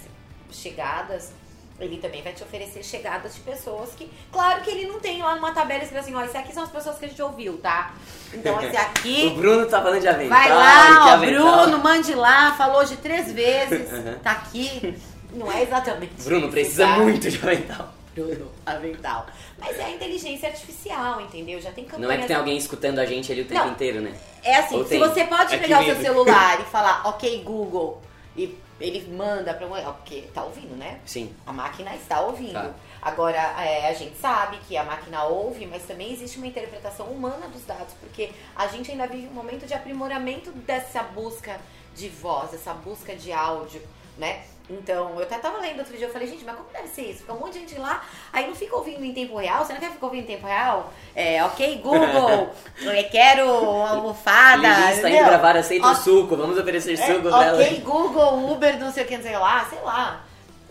Chegadas, 0.50 1.32
ele 1.78 1.98
também 1.98 2.22
vai 2.22 2.32
te 2.32 2.42
oferecer 2.42 2.82
chegadas 2.82 3.34
de 3.34 3.40
pessoas 3.40 3.90
que. 3.94 4.10
Claro 4.32 4.62
que 4.62 4.70
ele 4.70 4.86
não 4.86 4.98
tem 5.00 5.20
lá 5.20 5.34
numa 5.34 5.52
tabela 5.52 5.82
escrito 5.82 6.00
assim, 6.00 6.14
ó, 6.14 6.24
esse 6.24 6.36
aqui 6.38 6.54
são 6.54 6.62
as 6.62 6.70
pessoas 6.70 6.98
que 6.98 7.04
a 7.04 7.08
gente 7.08 7.20
ouviu, 7.20 7.58
tá? 7.58 7.92
Então 8.32 8.58
esse 8.62 8.76
aqui. 8.76 9.26
o 9.36 9.38
Bruno 9.38 9.66
tá 9.66 9.82
falando 9.82 10.00
de 10.00 10.08
avental. 10.08 10.38
Vai 10.38 10.48
lá, 10.48 11.14
ó, 11.14 11.16
Bruno, 11.18 11.78
mande 11.80 12.14
lá, 12.14 12.54
falou 12.54 12.82
de 12.86 12.96
três 12.96 13.30
vezes, 13.32 13.90
tá 14.24 14.30
aqui. 14.30 14.96
Não 15.30 15.52
é 15.52 15.62
exatamente. 15.62 16.22
Bruno 16.22 16.44
isso, 16.46 16.52
precisa 16.52 16.86
tá? 16.86 16.98
muito 17.00 17.30
de 17.30 17.36
avental. 17.36 17.95
Bruno, 18.16 18.50
avental. 18.64 19.26
Mas 19.58 19.78
é 19.78 19.84
a 19.84 19.90
inteligência 19.90 20.48
artificial, 20.48 21.20
entendeu? 21.20 21.60
Já 21.60 21.70
tem 21.70 21.84
campanhas. 21.84 22.08
Não 22.08 22.10
é 22.10 22.18
que 22.18 22.26
tem 22.26 22.34
alguém 22.36 22.56
escutando 22.56 22.98
a 22.98 23.04
gente 23.04 23.30
ali 23.30 23.42
o 23.42 23.44
tempo 23.44 23.64
Não. 23.64 23.72
inteiro, 23.72 24.00
né? 24.00 24.18
É 24.42 24.56
assim, 24.56 24.76
Ou 24.76 24.84
se 24.84 24.90
tem? 24.90 24.98
você 24.98 25.24
pode 25.24 25.54
É 25.54 25.58
pegar 25.58 25.82
o 25.82 25.84
seu 25.84 25.96
celular 25.96 26.58
e 26.60 26.64
falar, 26.70 27.06
ok, 27.06 27.42
Google, 27.42 28.00
e 28.34 28.56
ele 28.80 29.06
manda 29.14 29.52
pra 29.52 29.66
uma. 29.66 29.80
Porque 29.92 30.22
tá 30.32 30.44
ouvindo, 30.44 30.74
né? 30.76 30.98
Sim. 31.04 31.34
A 31.46 31.52
máquina 31.52 31.94
está 31.94 32.20
ouvindo. 32.22 32.54
Tá. 32.54 32.74
Agora, 33.02 33.36
é, 33.62 33.88
a 33.88 33.92
gente 33.92 34.16
sabe 34.16 34.56
que 34.66 34.76
a 34.76 34.82
máquina 34.82 35.24
ouve, 35.24 35.66
mas 35.66 35.84
também 35.84 36.12
existe 36.12 36.38
uma 36.38 36.46
interpretação 36.46 37.06
humana 37.06 37.46
dos 37.48 37.64
dados, 37.64 37.94
porque 38.00 38.30
a 38.56 38.66
gente 38.66 38.90
ainda 38.90 39.06
vive 39.06 39.28
um 39.28 39.32
momento 39.34 39.66
de 39.66 39.74
aprimoramento 39.74 40.50
dessa 40.50 41.02
busca 41.02 41.60
de 41.96 42.08
voz, 42.08 42.52
essa 42.54 42.72
busca 42.74 43.14
de 43.16 43.32
áudio, 43.32 43.80
né? 44.18 44.42
Então, 44.68 45.14
eu 45.14 45.22
até 45.22 45.38
tava 45.38 45.58
lendo 45.58 45.78
outro 45.78 45.96
dia, 45.96 46.08
eu 46.08 46.12
falei, 46.12 46.26
gente, 46.26 46.44
mas 46.44 46.56
como 46.56 46.68
deve 46.72 46.88
ser 46.88 47.02
isso? 47.02 47.20
Fica 47.20 47.32
um 47.32 47.38
monte 47.38 47.52
de 47.52 47.60
gente 47.60 47.78
lá, 47.78 48.04
aí 48.32 48.48
não 48.48 48.54
fica 48.54 48.74
ouvindo 48.74 49.04
em 49.04 49.14
tempo 49.14 49.36
real, 49.36 49.64
você 49.64 49.72
não 49.72 49.80
quer 49.80 49.92
ficar 49.92 50.06
ouvindo 50.06 50.24
em 50.24 50.26
tempo 50.26 50.46
real? 50.46 50.92
É, 51.14 51.42
ok, 51.44 51.78
Google, 51.78 52.50
eu 52.82 53.10
quero 53.10 53.46
uma 53.46 53.90
almofada. 53.90 54.66
Está 54.66 54.90
indo 54.92 54.98
entendeu? 54.98 55.24
gravar 55.26 55.56
aceita 55.56 55.86
Ó, 55.86 55.92
o 55.92 55.94
suco, 55.94 56.36
vamos 56.36 56.58
oferecer 56.58 56.94
é, 56.94 56.96
suco 56.96 57.28
ok, 57.28 57.38
dela. 57.38 57.80
Google, 57.84 58.52
Uber, 58.52 58.78
não 58.80 58.92
sei 58.92 59.04
o 59.04 59.06
que, 59.06 59.16
não 59.16 59.22
sei 59.22 59.38
lá, 59.38 59.64
sei 59.70 59.80
lá. 59.82 60.24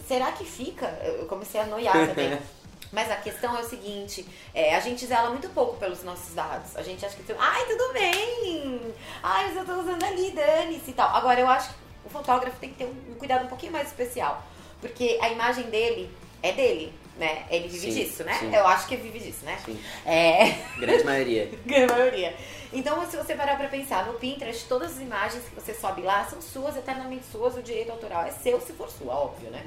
Será 0.05 0.31
que 0.33 0.43
fica? 0.43 0.87
Eu 1.03 1.15
eu 1.19 1.25
comecei 1.25 1.59
a 1.59 1.65
noiar 1.65 2.07
também. 2.07 2.37
Mas 2.95 3.11
a 3.11 3.17
questão 3.17 3.57
é 3.57 3.59
o 3.59 3.63
seguinte, 3.65 4.25
é, 4.53 4.73
a 4.73 4.79
gente 4.79 5.05
zela 5.05 5.29
muito 5.29 5.49
pouco 5.49 5.75
pelos 5.75 6.01
nossos 6.01 6.33
dados. 6.33 6.77
A 6.77 6.81
gente 6.81 7.05
acha 7.05 7.13
que, 7.17 7.35
ai, 7.37 7.65
tudo 7.65 7.91
bem. 7.91 8.93
Ai, 9.21 9.47
mas 9.47 9.57
eu 9.57 9.65
tô 9.65 9.81
usando 9.81 10.01
ali, 10.01 10.31
dane-se 10.31 10.91
e 10.91 10.93
tal. 10.93 11.13
Agora, 11.13 11.37
eu 11.37 11.47
acho 11.49 11.67
que 11.71 11.75
o 12.05 12.09
fotógrafo 12.09 12.57
tem 12.57 12.69
que 12.69 12.77
ter 12.77 12.85
um, 12.85 13.11
um 13.11 13.15
cuidado 13.15 13.43
um 13.43 13.47
pouquinho 13.49 13.73
mais 13.73 13.89
especial. 13.89 14.41
Porque 14.79 15.19
a 15.21 15.29
imagem 15.29 15.65
dele 15.65 16.09
é 16.41 16.53
dele, 16.53 16.93
né? 17.17 17.45
Ele 17.49 17.67
vive 17.67 17.91
Sim, 17.91 18.03
disso, 18.05 18.23
né? 18.23 18.33
sim. 18.39 18.55
Eu 18.55 18.65
acho 18.65 18.87
que 18.87 18.95
vive 18.95 19.19
disso, 19.19 19.43
né? 19.43 19.59
Sim, 19.65 19.77
É... 20.05 20.51
grande 20.79 21.03
maioria. 21.03 21.51
Grande 21.67 21.91
maioria. 21.91 22.33
Então, 22.71 23.05
se 23.11 23.17
você 23.17 23.35
parar 23.35 23.57
pra 23.57 23.67
pensar, 23.67 24.05
no 24.05 24.13
Pinterest, 24.13 24.65
todas 24.69 24.93
as 24.93 25.01
imagens 25.01 25.43
que 25.43 25.55
você 25.55 25.73
sobe 25.73 26.01
lá 26.01 26.23
são 26.23 26.41
suas, 26.41 26.77
eternamente 26.77 27.25
suas, 27.29 27.57
o 27.57 27.61
direito 27.61 27.91
autoral 27.91 28.23
é 28.23 28.31
seu, 28.31 28.61
se 28.61 28.71
for 28.71 28.89
sua, 28.89 29.13
óbvio, 29.13 29.49
né? 29.49 29.65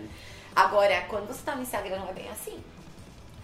Agora, 0.56 1.02
quando 1.08 1.26
você 1.26 1.42
tá 1.44 1.54
no 1.54 1.60
Instagram, 1.60 1.98
não 1.98 2.08
é 2.08 2.12
bem 2.14 2.28
assim. 2.30 2.58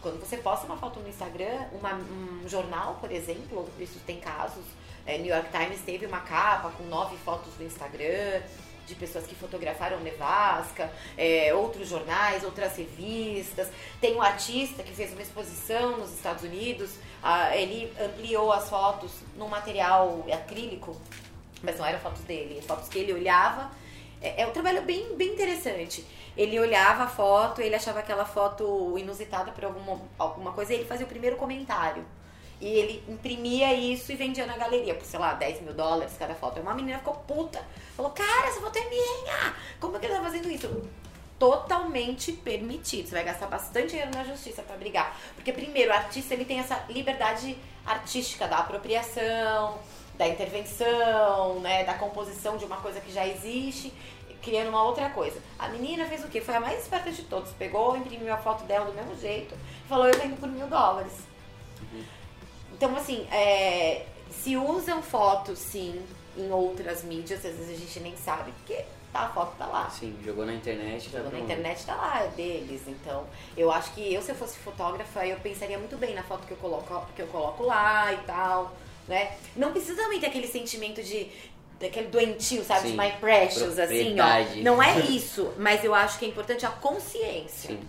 Quando 0.05 0.21
você 0.21 0.37
posta 0.37 0.67
uma 0.67 0.77
foto 0.77 1.01
no 1.01 1.09
Instagram, 1.09 1.65
uma- 1.73 1.95
um 1.95 2.47
jornal, 2.47 2.99
por 3.01 3.11
exemplo, 3.11 3.67
isso 3.81 3.99
tem 4.07 4.21
casos, 4.21 4.63
é, 5.07 5.17
New 5.17 5.35
York 5.35 5.49
Times 5.51 5.81
teve 5.81 6.05
uma 6.05 6.21
capa 6.21 6.69
com 6.77 6.85
nove 6.85 7.17
fotos 7.25 7.55
no 7.59 7.65
Instagram, 7.65 8.43
de 8.87 8.95
pessoas 8.97 9.25
que 9.27 9.35
fotografaram 9.35 9.99
nevasca, 10.01 10.93
é, 11.17 11.55
outros 11.55 11.89
jornais, 11.89 12.45
outras 12.45 12.77
revistas. 12.77 13.69
Tem 13.99 14.15
um 14.15 14.21
artista 14.21 14.83
que 14.83 14.93
fez 14.93 15.11
uma 15.13 15.23
exposição 15.23 15.97
nos 15.97 16.13
Estados 16.13 16.45
Unidos, 16.45 16.91
ele 17.55 17.91
ampliou 17.99 18.53
as 18.53 18.69
fotos 18.69 19.11
num 19.39 19.49
material 19.49 20.23
acrílico, 20.31 20.95
mas 21.63 21.79
não 21.79 21.87
eram 21.87 21.99
fotos 21.99 22.21
dele, 22.25 22.61
fotos 22.61 22.91
que 22.91 22.99
ele 22.99 23.15
olhava. 23.15 23.71
É, 24.21 24.43
é 24.43 24.47
um 24.47 24.51
trabalho 24.51 24.83
bem, 24.83 25.17
bem 25.17 25.33
interessante. 25.33 26.05
Ele 26.37 26.59
olhava 26.59 27.05
a 27.05 27.07
foto, 27.07 27.61
ele 27.61 27.75
achava 27.75 28.01
aquela 28.01 28.25
foto 28.25 28.99
inusitada 28.99 29.53
por 29.53 29.65
alguma, 29.65 30.01
alguma 30.19 30.53
coisa 30.53 30.73
e 30.73 30.77
ele 30.77 30.85
fazia 30.85 31.07
o 31.07 31.09
primeiro 31.09 31.37
comentário. 31.37 32.05
E 32.61 32.67
ele 32.67 33.05
imprimia 33.09 33.75
isso 33.75 34.11
e 34.11 34.17
vendia 34.17 34.47
na 34.47 34.57
galeria 34.57 34.95
por, 34.95 35.05
sei 35.05 35.19
lá, 35.19 35.35
10 35.35 35.63
mil 35.63 35.75
dólares 35.75 36.15
cada 36.19 36.35
foto. 36.35 36.61
Uma 36.61 36.75
menina 36.75 36.99
ficou 36.99 37.15
puta. 37.15 37.63
Falou, 37.97 38.11
cara, 38.13 38.49
essa 38.49 38.61
foto 38.61 38.77
é 38.79 38.89
minha! 38.89 39.55
Como 39.81 39.97
é 39.97 40.01
que 40.01 40.07
ele 40.07 40.15
tá 40.15 40.23
fazendo 40.23 40.51
isso? 40.51 40.83
Totalmente 41.39 42.33
permitido. 42.33 43.09
Você 43.09 43.15
vai 43.15 43.25
gastar 43.25 43.47
bastante 43.49 43.89
dinheiro 43.89 44.11
na 44.15 44.25
justiça 44.25 44.63
pra 44.63 44.77
brigar. 44.77 45.17
Porque, 45.35 45.53
primeiro, 45.53 45.91
o 45.91 45.95
artista 45.95 46.33
ele 46.33 46.45
tem 46.45 46.59
essa 46.59 46.85
liberdade 46.89 47.59
artística 47.85 48.49
da 48.49 48.59
apropriação, 48.59 49.79
da 50.17 50.27
intervenção, 50.27 51.61
né, 51.61 51.85
da 51.85 51.95
composição 51.95 52.57
de 52.57 52.65
uma 52.65 52.77
coisa 52.77 53.01
que 53.01 53.13
já 53.13 53.27
existe, 53.27 53.93
criando 54.45 54.69
uma 54.69 54.83
outra 54.85 55.11
coisa. 55.11 55.41
A 55.59 55.69
menina 55.69 56.05
fez 56.07 56.23
o 56.25 56.29
quê? 56.29 56.41
Foi 56.41 56.55
a 56.55 56.61
mais 56.61 56.83
esperta 56.83 57.11
de 57.11 57.23
todos. 57.23 57.51
Pegou, 57.53 57.97
imprimiu 57.97 58.33
a 58.33 58.37
foto 58.37 58.65
dela 58.65 58.85
do 58.87 58.93
mesmo 58.93 59.17
jeito 59.19 59.55
e 59.85 59.89
falou, 59.89 60.07
eu 60.07 60.19
vendo 60.19 60.39
por 60.39 60.49
mil 60.49 60.67
dólares. 60.67 61.13
Então, 62.73 62.95
assim, 62.97 63.27
é, 63.31 64.07
se 64.31 64.57
usam 64.57 65.03
fotos, 65.03 65.59
sim, 65.59 66.05
em 66.37 66.51
outras 66.51 67.03
mídias, 67.05 67.45
às 67.45 67.57
vezes 67.57 67.71
a 67.71 67.79
gente 67.79 68.01
nem 68.01 68.17
sabe, 68.17 68.51
porque 68.53 68.85
tá, 69.13 69.21
a 69.21 69.29
foto 69.29 69.57
tá 69.57 69.67
lá. 69.67 69.89
Sim, 69.89 70.17
jogou 70.25 70.45
na 70.45 70.55
internet. 70.55 71.09
tá 71.09 71.19
Jogou 71.19 71.33
na 71.33 71.39
bom. 71.39 71.45
internet 71.45 71.87
tá 71.87 71.95
lá, 71.95 72.25
é 72.25 72.29
deles. 72.29 72.83
Então, 72.87 73.25
eu 73.57 73.71
acho 73.71 73.93
que 73.93 74.13
eu, 74.13 74.21
se 74.21 74.31
eu 74.31 74.35
fosse 74.35 74.59
fotógrafa, 74.59 75.25
eu 75.27 75.39
pensaria 75.39 75.79
muito 75.79 75.97
bem 75.97 76.15
na 76.15 76.23
foto 76.23 76.47
que 76.47 76.53
eu 76.53 76.57
coloco, 76.59 77.07
que 77.15 77.23
eu 77.23 77.29
coloco 77.29 77.63
lá 77.63 78.13
e 78.13 78.17
tal, 78.19 78.75
né? 79.07 79.37
Não 79.57 79.71
precisa 79.71 80.03
também 80.03 80.19
ter 80.19 80.27
aquele 80.27 80.49
sentimento 80.49 81.03
de 81.03 81.31
daquele 81.85 82.09
doentio, 82.09 82.65
sabe? 82.65 82.89
Sim, 82.89 82.91
De 82.93 82.99
my 82.99 83.11
precious, 83.21 83.79
assim, 83.79 84.17
ó. 84.21 84.63
Não 84.63 84.83
é 84.83 84.99
isso, 85.07 85.53
mas 85.59 85.85
eu 85.85 85.95
acho 85.95 86.19
que 86.19 86.25
é 86.25 86.29
importante 86.29 86.67
a 86.67 86.71
consciência. 86.71 87.71
Sim. 87.71 87.81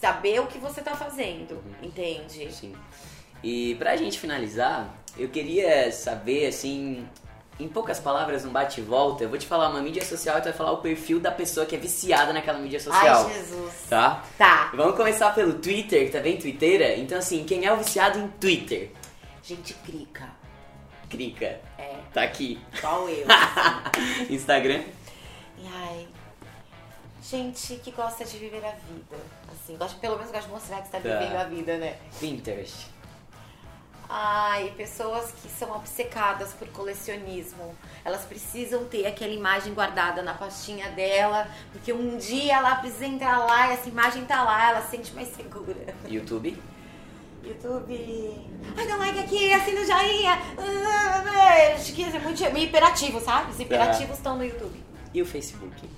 Saber 0.00 0.40
o 0.40 0.46
que 0.46 0.58
você 0.58 0.82
tá 0.82 0.94
fazendo, 0.94 1.54
Uhum. 1.54 1.72
entende? 1.88 2.52
Sim. 2.52 2.74
E 3.42 3.74
pra 3.76 3.96
gente 3.96 4.18
finalizar, 4.18 4.94
eu 5.16 5.28
queria 5.28 5.90
saber, 5.92 6.46
assim, 6.46 7.06
em 7.58 7.66
poucas 7.68 7.98
palavras, 7.98 8.44
um 8.44 8.50
bate 8.50 8.80
e 8.80 8.84
volta, 8.84 9.24
eu 9.24 9.28
vou 9.30 9.38
te 9.38 9.46
falar 9.46 9.70
uma 9.70 9.80
mídia 9.80 10.04
social 10.04 10.36
e 10.36 10.40
tu 10.42 10.44
vai 10.44 10.52
falar 10.52 10.72
o 10.72 10.78
perfil 10.78 11.18
da 11.20 11.30
pessoa 11.30 11.64
que 11.64 11.74
é 11.74 11.78
viciada 11.78 12.32
naquela 12.32 12.58
mídia 12.58 12.78
social. 12.80 13.26
Ai, 13.26 13.32
Jesus. 13.34 13.72
Tá? 13.88 14.22
Tá. 14.36 14.70
Vamos 14.74 14.96
começar 14.96 15.34
pelo 15.34 15.54
Twitter, 15.54 16.04
que 16.06 16.12
tá 16.12 16.20
bem 16.20 16.36
twitteira. 16.36 16.94
Então, 16.96 17.18
assim, 17.18 17.44
quem 17.44 17.64
é 17.64 17.72
o 17.72 17.76
viciado 17.78 18.18
em 18.18 18.28
Twitter? 18.28 18.90
Gente 19.42 19.72
crica. 19.74 20.28
Clica. 21.08 21.60
É, 21.78 21.96
Tá 22.12 22.22
aqui. 22.22 22.60
igual 22.76 23.08
eu. 23.08 23.26
Instagram. 24.30 24.82
E 25.58 25.66
ai, 25.68 26.08
gente 27.22 27.76
que 27.76 27.90
gosta 27.90 28.24
de 28.24 28.38
viver 28.38 28.64
a 28.64 28.70
vida. 28.72 29.16
Assim, 29.52 29.76
gosta, 29.76 29.98
pelo 29.98 30.16
menos 30.16 30.30
gosta 30.30 30.46
de 30.48 30.52
mostrar 30.54 30.76
que 30.78 30.86
está 30.86 31.00
Tá. 31.00 31.18
vivendo 31.18 31.36
a 31.36 31.44
vida, 31.44 31.76
né? 31.78 31.96
Pinterest. 32.20 32.88
Ai, 34.08 34.72
pessoas 34.76 35.32
que 35.32 35.48
são 35.48 35.74
obcecadas 35.74 36.52
por 36.52 36.68
colecionismo. 36.68 37.74
Elas 38.04 38.24
precisam 38.24 38.84
ter 38.84 39.04
aquela 39.04 39.32
imagem 39.32 39.74
guardada 39.74 40.22
na 40.22 40.32
pastinha 40.32 40.90
dela, 40.90 41.48
porque 41.72 41.92
um 41.92 42.16
dia 42.16 42.54
ela 42.56 42.76
precisa 42.76 43.06
entrar 43.06 43.38
lá 43.38 43.68
e 43.68 43.72
essa 43.72 43.88
imagem 43.88 44.24
tá 44.24 44.44
lá, 44.44 44.70
ela 44.70 44.82
se 44.82 44.90
sente 44.92 45.12
mais 45.12 45.28
segura. 45.34 45.92
YouTube. 46.08 46.56
YouTube. 47.48 48.46
Ai, 48.76 48.86
dá 48.86 48.96
like 48.96 49.18
aqui, 49.18 49.52
assina 49.52 49.80
o 49.80 49.84
joinha. 49.86 50.38
Ah, 50.58 51.74
isso 51.78 51.94
é 52.16 52.18
muito 52.18 52.52
meio 52.52 52.66
hiperativo, 52.66 53.20
sabe? 53.20 53.50
Os 53.52 53.60
hiperativos 53.60 54.16
estão 54.16 54.36
no 54.36 54.44
YouTube. 54.44 54.82
E 55.14 55.22
o 55.22 55.26
Facebook? 55.26 55.88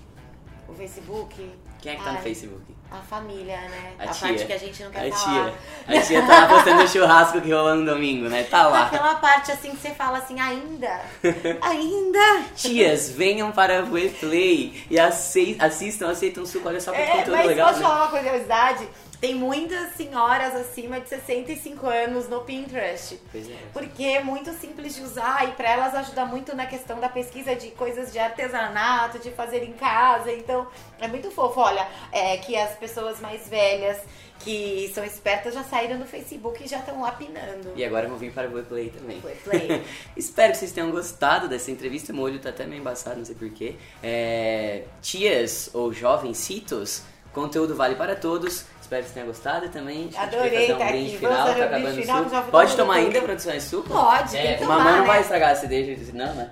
O 0.68 0.74
Facebook. 0.74 1.50
Quem 1.80 1.92
é 1.92 1.96
que 1.96 2.02
tá 2.02 2.11
no 2.12 2.18
Ai, 2.18 2.22
Facebook? 2.22 2.62
A 2.90 2.96
família, 2.96 3.61
né? 3.61 3.92
A 3.98 4.04
A, 4.04 4.08
tia. 4.08 4.28
parte 4.28 4.46
que 4.46 4.52
a 4.52 4.58
gente 4.58 4.82
não 4.82 4.90
quer 4.90 5.08
A 5.08 5.12
falar. 5.14 5.52
tia. 5.87 5.98
A 5.98 6.02
tia 6.02 6.26
tá 6.26 6.40
lá 6.40 6.48
postando 6.48 6.82
o 6.82 6.88
churrasco 6.88 7.40
que 7.40 7.52
rolou 7.52 7.74
no 7.74 7.84
domingo, 7.84 8.28
né? 8.28 8.44
Tá 8.44 8.66
lá. 8.66 8.87
Aquela 8.87 9.14
parte 9.16 9.52
assim 9.52 9.70
que 9.72 9.76
você 9.76 9.90
fala 9.90 10.18
assim, 10.18 10.40
ainda? 10.40 11.00
ainda? 11.61 12.42
Tias, 12.56 13.11
venham 13.11 13.52
para 13.52 13.84
o 13.84 13.90
Play 14.20 14.84
e 14.90 14.98
assistam, 14.98 16.11
aceitam 16.11 16.46
suco, 16.46 16.66
olha 16.68 16.80
só 16.80 16.92
que 16.92 16.98
É, 16.98 17.06
conteúdo 17.08 17.32
mas 17.32 17.46
legal. 17.46 17.68
posso 17.68 17.80
né? 17.80 17.87
falar 17.87 18.02
uma 18.04 18.08
curiosidade? 18.18 18.88
Tem 19.20 19.35
muitas 19.35 19.94
senhoras 19.94 20.54
acima 20.54 21.00
de 21.00 21.09
65 21.09 21.87
anos 21.87 22.28
no 22.28 22.42
Pinterest. 22.42 23.20
Pois 23.33 23.50
é. 23.50 23.57
Porque 23.72 24.04
é 24.04 24.22
muito 24.22 24.52
simples 24.52 24.94
de 24.94 25.02
usar 25.02 25.48
e 25.48 25.52
para 25.52 25.70
elas 25.70 25.94
ajuda 25.94 26.24
muito 26.24 26.54
na 26.54 26.66
questão 26.66 27.00
da 27.00 27.09
pesquisa 27.09 27.57
de 27.57 27.70
coisas 27.72 28.12
de 28.12 28.18
artesanato, 28.18 29.18
de 29.18 29.31
fazer 29.31 29.64
em 29.64 29.72
casa. 29.72 30.33
Então 30.33 30.68
é 31.00 31.09
muito 31.09 31.31
fofo. 31.33 31.61
Olha, 31.61 31.87
é 32.12 32.37
que 32.37 32.57
as 32.57 32.76
pessoas 32.76 33.20
mais 33.20 33.48
velhas 33.48 33.98
que 34.40 34.90
são 34.94 35.04
espertas 35.04 35.54
já 35.54 35.64
saíram 35.64 35.98
do 35.98 36.07
Facebook 36.07 36.62
e 36.62 36.68
já 36.68 36.78
estão 36.78 37.00
lá 37.00 37.12
pinando. 37.12 37.72
E 37.74 37.85
agora 37.85 38.07
eu 38.07 38.11
vou 38.11 38.18
vir 38.18 38.33
para 38.33 38.48
o 38.48 38.64
Play 38.64 38.90
também. 38.90 39.20
Foi 39.20 39.35
play. 39.35 39.85
Espero 40.16 40.52
que 40.52 40.59
vocês 40.59 40.72
tenham 40.72 40.90
gostado 40.90 41.48
dessa 41.48 41.70
entrevista. 41.70 42.12
Meu 42.12 42.22
olho 42.22 42.38
tá 42.38 42.50
até 42.50 42.66
meio 42.66 42.81
embaçado, 42.81 43.18
não 43.18 43.24
sei 43.24 43.35
porquê. 43.35 43.74
É, 44.02 44.85
tias 45.02 45.70
ou 45.74 45.92
jovencitos, 45.92 47.02
conteúdo 47.40 47.74
vale 47.74 47.94
para 47.94 48.16
todos. 48.16 48.64
Espero 48.81 49.03
que 49.03 49.09
vocês 49.09 49.14
tenham 49.14 49.27
gostado 49.27 49.68
também. 49.68 49.98
A 49.98 50.03
gente 50.03 50.14
vai 50.14 50.24
Adorei 50.27 50.61
fazer 50.61 50.74
um 50.74 50.79
tá 50.79 50.85
brinde 50.87 51.09
aqui. 51.09 51.18
final, 51.18 51.46
tá 51.46 51.53
acabando 51.53 51.94
final, 52.01 52.24
suco. 52.24 52.51
Pode 52.51 52.77
tomar 52.77 52.94
ainda, 52.94 53.20
produção, 53.22 53.53
é 53.53 53.61
suco? 53.61 53.88
Pode, 53.88 54.37
é, 54.37 54.42
tem 54.42 54.59
que 54.59 54.64
Mamãe 54.64 54.79
tomar, 54.79 54.92
não 54.92 55.01
né? 55.03 55.07
vai 55.07 55.20
estragar 55.20 55.51
a 55.51 55.57
cerveja, 55.57 56.12
não, 56.14 56.35
né? 56.35 56.51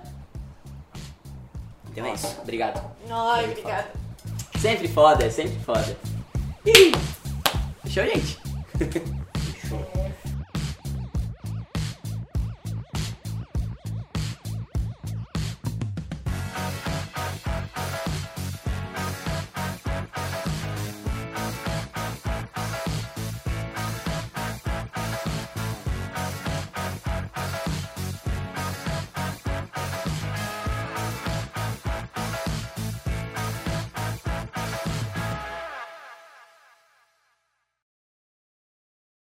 Então 1.91 2.05
é 2.05 2.13
isso. 2.13 2.37
Obrigado. 2.41 2.91
Ai, 3.09 3.45
obrigada. 3.45 3.87
Sempre 4.59 4.87
foda, 4.87 5.25
é 5.25 5.29
sempre 5.29 5.59
foda. 5.59 5.97
Ih, 6.65 6.91
Fechou, 7.83 8.03
gente? 8.05 8.39